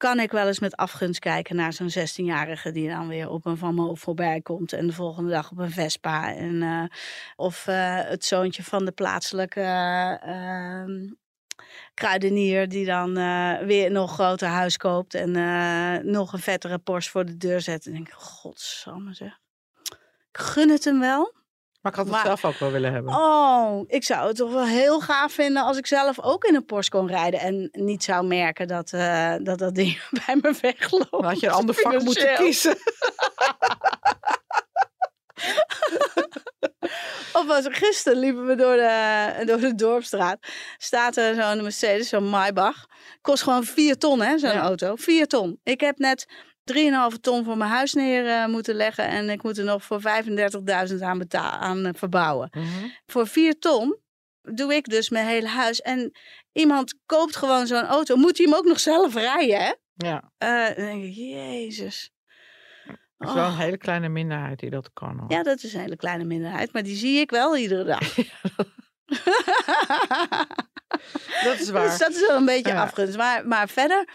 [0.00, 3.56] Kan ik wel eens met afgunst kijken naar zo'n 16-jarige die dan weer op een
[3.56, 4.72] Van Moof voorbij komt.
[4.72, 6.34] En de volgende dag op een Vespa.
[6.34, 6.84] En, eh,
[7.36, 9.60] of eh, het zoontje van de plaatselijke
[10.22, 11.10] ehm,
[11.94, 15.14] kruidenier die dan eh, weer een nog groter huis koopt.
[15.14, 15.30] En
[16.10, 17.86] nog een vettere Porsche voor de deur zet.
[17.86, 19.38] En denk ik, godsamme zeg.
[20.30, 21.39] Ik gun het hem wel.
[21.80, 23.14] Maar ik had het Maar- zelf ook wel willen hebben.
[23.14, 26.64] Oh, ik zou het toch wel heel gaaf vinden als ik zelf ook in een
[26.64, 27.40] Porsche kon rijden.
[27.40, 31.10] En niet zou merken dat eh, dat, dat ding bij me wegloopt.
[31.10, 32.76] Dan had je een ander vak moeten kiezen.
[37.32, 40.38] Of was er gisteren liepen we door de, door de dorpstraat.
[40.78, 42.86] Staat er zo'n Mercedes, zo'n Maybach.
[43.20, 44.60] Kost gewoon 4 ton, hè, zo'n Ja.
[44.60, 44.94] auto.
[44.96, 45.60] 4 ton.
[45.62, 46.26] Ik heb net
[47.12, 49.08] 3,5 ton voor mijn huis neer eh, moeten leggen.
[49.08, 52.48] En ik moet er nog voor 35.000 aan, aan eh, verbouwen.
[52.52, 52.66] Mhm.
[53.06, 53.96] Voor 4 ton
[54.42, 55.80] doe ik dus mijn hele huis.
[55.80, 56.12] En
[56.52, 58.16] iemand koopt gewoon zo'n auto.
[58.16, 59.72] Moet hij hem ook nog zelf rijden, hè?
[59.94, 62.10] Ja, Eh, dan denk ik, jezus.
[63.18, 65.18] het is wel een hele kleine minderheid die dat kan.
[65.18, 65.32] Hoor.
[65.32, 66.72] Ja, dat is een hele kleine minderheid.
[66.72, 68.14] Maar die zie ik wel iedere dag.
[71.44, 71.88] Dat is waar.
[71.88, 72.82] Dus dat is wel een beetje Ja.
[72.82, 73.16] afgunst.
[73.16, 74.08] Maar, maar verder,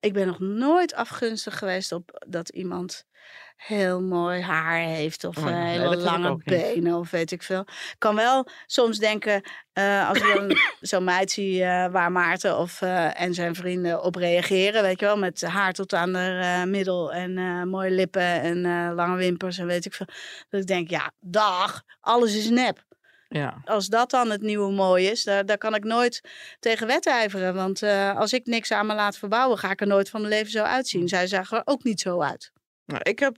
[0.00, 3.06] Ik ben nog nooit afgunstig geweest op dat iemand
[3.56, 7.60] heel mooi haar heeft of Oh, eh, nee, hele lange benen of weet ik veel.
[7.60, 9.42] Ik kan wel soms denken,
[9.72, 10.56] eh, als ik dan
[10.90, 12.82] zo'n meid zie eh, waar Maarten of,
[13.12, 17.68] en zijn vrienden op reageren, weet je wel, met haar tot aan de middel en
[17.68, 18.60] mooie lippen en
[18.94, 20.08] lange wimpers en weet ik veel.
[20.48, 22.85] Dat ik denk, ja, dag, alles is nep
[23.28, 23.62] Ja.
[23.64, 26.20] als dat dan het nieuwe mooi is, daar, daar kan ik nooit
[26.58, 27.54] tegen wedijveren.
[27.54, 30.32] Want eh, als ik niks aan me laat verbouwen, ga ik er nooit van mijn
[30.32, 31.08] leven zo uitzien.
[31.08, 32.52] Zij zagen er ook niet zo uit.
[32.86, 33.36] Nou, ik heb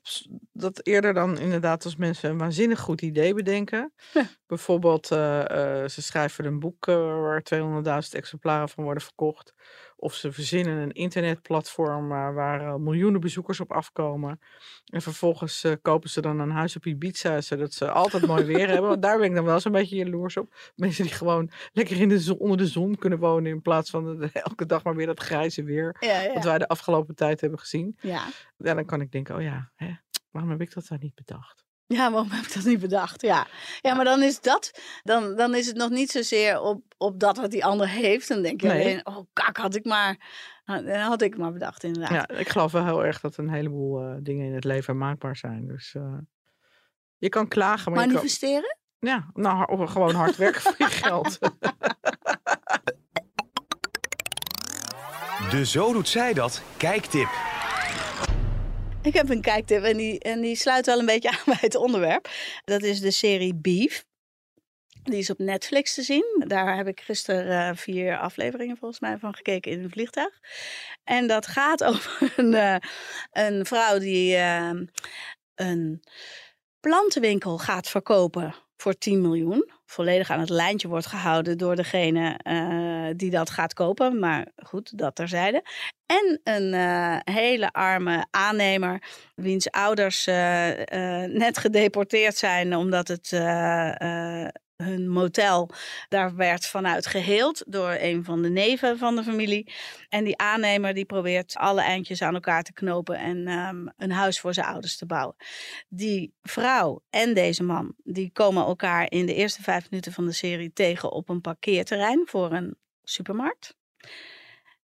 [0.52, 3.92] dat eerder dan inderdaad als mensen een waanzinnig goed idee bedenken.
[4.12, 4.26] Ja.
[4.46, 9.54] Bijvoorbeeld, eh, eh, ze schrijven een boek waar 200.000 exemplaren van worden verkocht.
[10.00, 14.40] Of ze verzinnen een internetplatform eh, waar eh, miljoenen bezoekers op afkomen.
[14.86, 18.68] En vervolgens eh, kopen ze dan een huis op Ibiza, zodat ze altijd mooi weer
[18.68, 18.88] hebben.
[18.88, 20.54] Want daar ben ik dan wel zo'n beetje jaloers op.
[20.76, 24.18] Mensen die gewoon lekker in de zon, onder de zon kunnen wonen in plaats van
[24.18, 25.96] de- elke dag maar weer dat grijze weer.
[26.00, 27.96] Ja, Wat wij de afgelopen tijd hebben gezien.
[28.00, 28.26] ja.
[28.56, 29.90] Ja, dan kan ik denken, oh ja, hè,
[30.30, 31.66] waarom heb ik dat dan niet bedacht?
[31.96, 33.22] ja, waarom heb ik dat niet bedacht?
[33.22, 33.46] Ja,
[33.80, 37.36] ja maar dan is dat, dan, dan is het nog niet zozeer op, op dat
[37.36, 38.28] wat die ander heeft.
[38.28, 38.80] Dan denk je Nee.
[38.80, 40.16] alleen, oh kak, had ik maar,
[40.86, 42.10] had ik maar bedacht inderdaad.
[42.10, 45.36] Ja, ik geloof wel heel erg dat een heleboel eh, dingen in het leven maakbaar
[45.36, 45.66] zijn.
[45.66, 46.18] Dus eh,
[47.16, 48.76] je kan klagen, maar je kan, Manifesteren?
[48.98, 51.38] ja, nou, gewoon hard werken voor je geld.
[55.50, 57.28] De Zo Doet Zij Dat kijktip.
[59.08, 61.74] Ik heb een kijktip en die, en die sluit wel een beetje aan bij het
[61.74, 62.28] onderwerp.
[62.64, 64.04] Dat is de serie Beef.
[65.02, 66.44] Die is op Netflix te zien.
[66.46, 70.40] Daar heb ik gisteren eh, vier afleveringen volgens mij van gekeken in een vliegtuig.
[71.04, 72.76] En dat gaat over een, eh,
[73.32, 74.80] een vrouw die eh,
[75.54, 76.02] een
[76.80, 79.70] plantenwinkel gaat verkopen voor 10 miljoen.
[79.86, 84.18] Volledig aan het lijntje wordt gehouden door degene eh, die dat gaat kopen.
[84.18, 85.62] Maar goed, dat terzijde.
[86.06, 89.02] En een eh, hele arme aannemer,
[89.34, 90.70] wiens ouders eh,
[91.24, 93.30] net gedeporteerd zijn omdat het
[94.82, 95.70] hun motel
[96.08, 99.72] daar werd vanuit geheeld door een van de neven van de familie.
[100.08, 104.40] En die aannemer die probeert alle eindjes aan elkaar te knopen en ehm, een huis
[104.40, 105.36] voor zijn ouders te bouwen.
[105.88, 110.32] Die vrouw en deze man die komen elkaar in de eerste vijf minuten van de
[110.32, 113.76] serie tegen op een parkeerterrein voor een supermarkt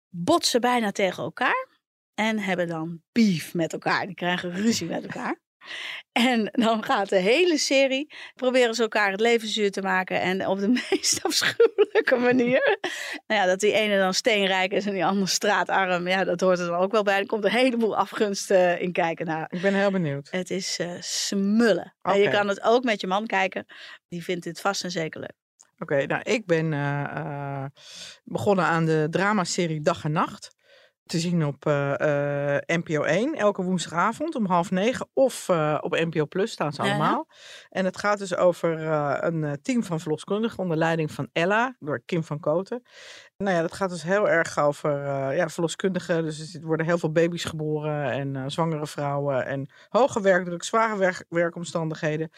[0.10, 1.68] botsen bijna tegen elkaar
[2.14, 4.06] en hebben dan beef met elkaar.
[4.06, 5.40] Die krijgen ruzie met elkaar.
[6.12, 10.48] En dan gaat de hele serie, proberen ze elkaar het leven zuur te maken en
[10.48, 12.78] op de meest afschuwelijke manier.
[13.28, 16.60] Nou ja, dat die ene dan steenrijk is en die andere straatarm, ja, dat hoort
[16.60, 17.20] er dan ook wel bij.
[17.20, 19.26] Er komt een heleboel afgunst eh, in kijken.
[19.26, 20.28] Nou, ik ben heel benieuwd.
[20.32, 21.96] het is eh, smullen.
[22.02, 23.66] En je kan het ook met je man kijken.
[24.08, 25.40] Die vindt dit vast en zeker leuk.
[25.80, 27.66] Oké, nou, ik ben eh,
[28.24, 30.56] begonnen aan de dramaserie Dag en Nacht.
[31.12, 35.10] Te zien op eh, eh, NPO 1, elke woensdagavond om half negen.
[35.14, 36.90] Of eh, op NPO Plus staan ze ja.
[36.90, 37.28] allemaal.
[37.70, 38.82] En het gaat dus over
[39.24, 42.84] een team van verloskundigen onder leiding van Ella, door Kim van Koten.
[43.38, 44.92] Nou ja, dat gaat dus heel erg over
[45.34, 46.24] ja, verloskundigen.
[46.24, 49.46] Dus er worden heel veel baby's geboren en zwangere vrouwen.
[49.46, 52.32] En hoge werkdruk, zware werk- werkomstandigheden.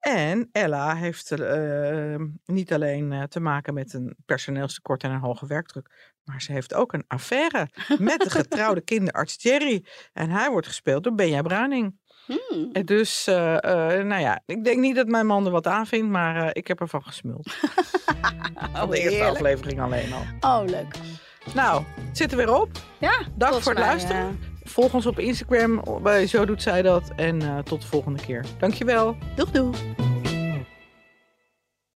[0.00, 5.46] En Ella heeft eh, niet alleen eh, te maken met een personeelstekort en een hoge
[5.46, 9.84] werkdruk, maar ze heeft ook een affaire met de getrouwde kinderarts Jerry.
[10.12, 11.98] En hij wordt gespeeld door Benja Bruining.
[12.26, 12.70] Hmm.
[12.72, 15.86] En dus, eh, eh, nou ja, ik denk niet dat mijn man er wat aan
[15.86, 17.50] vindt, maar ik heb ervan gesmuld.
[18.72, 20.60] Van de eerste aflevering alleen al.
[20.60, 20.94] Oh, leuk.
[21.54, 22.70] Nou, het zit er weer op.
[22.98, 24.49] Ja, volgens voor het mij, luisteren.
[24.70, 27.12] Volg ons op Instagram, bij Zo Doet Zij Dat.
[27.16, 28.44] En eh, tot de volgende keer.
[28.58, 29.16] Dankjewel.
[29.36, 29.76] doeg, doeg.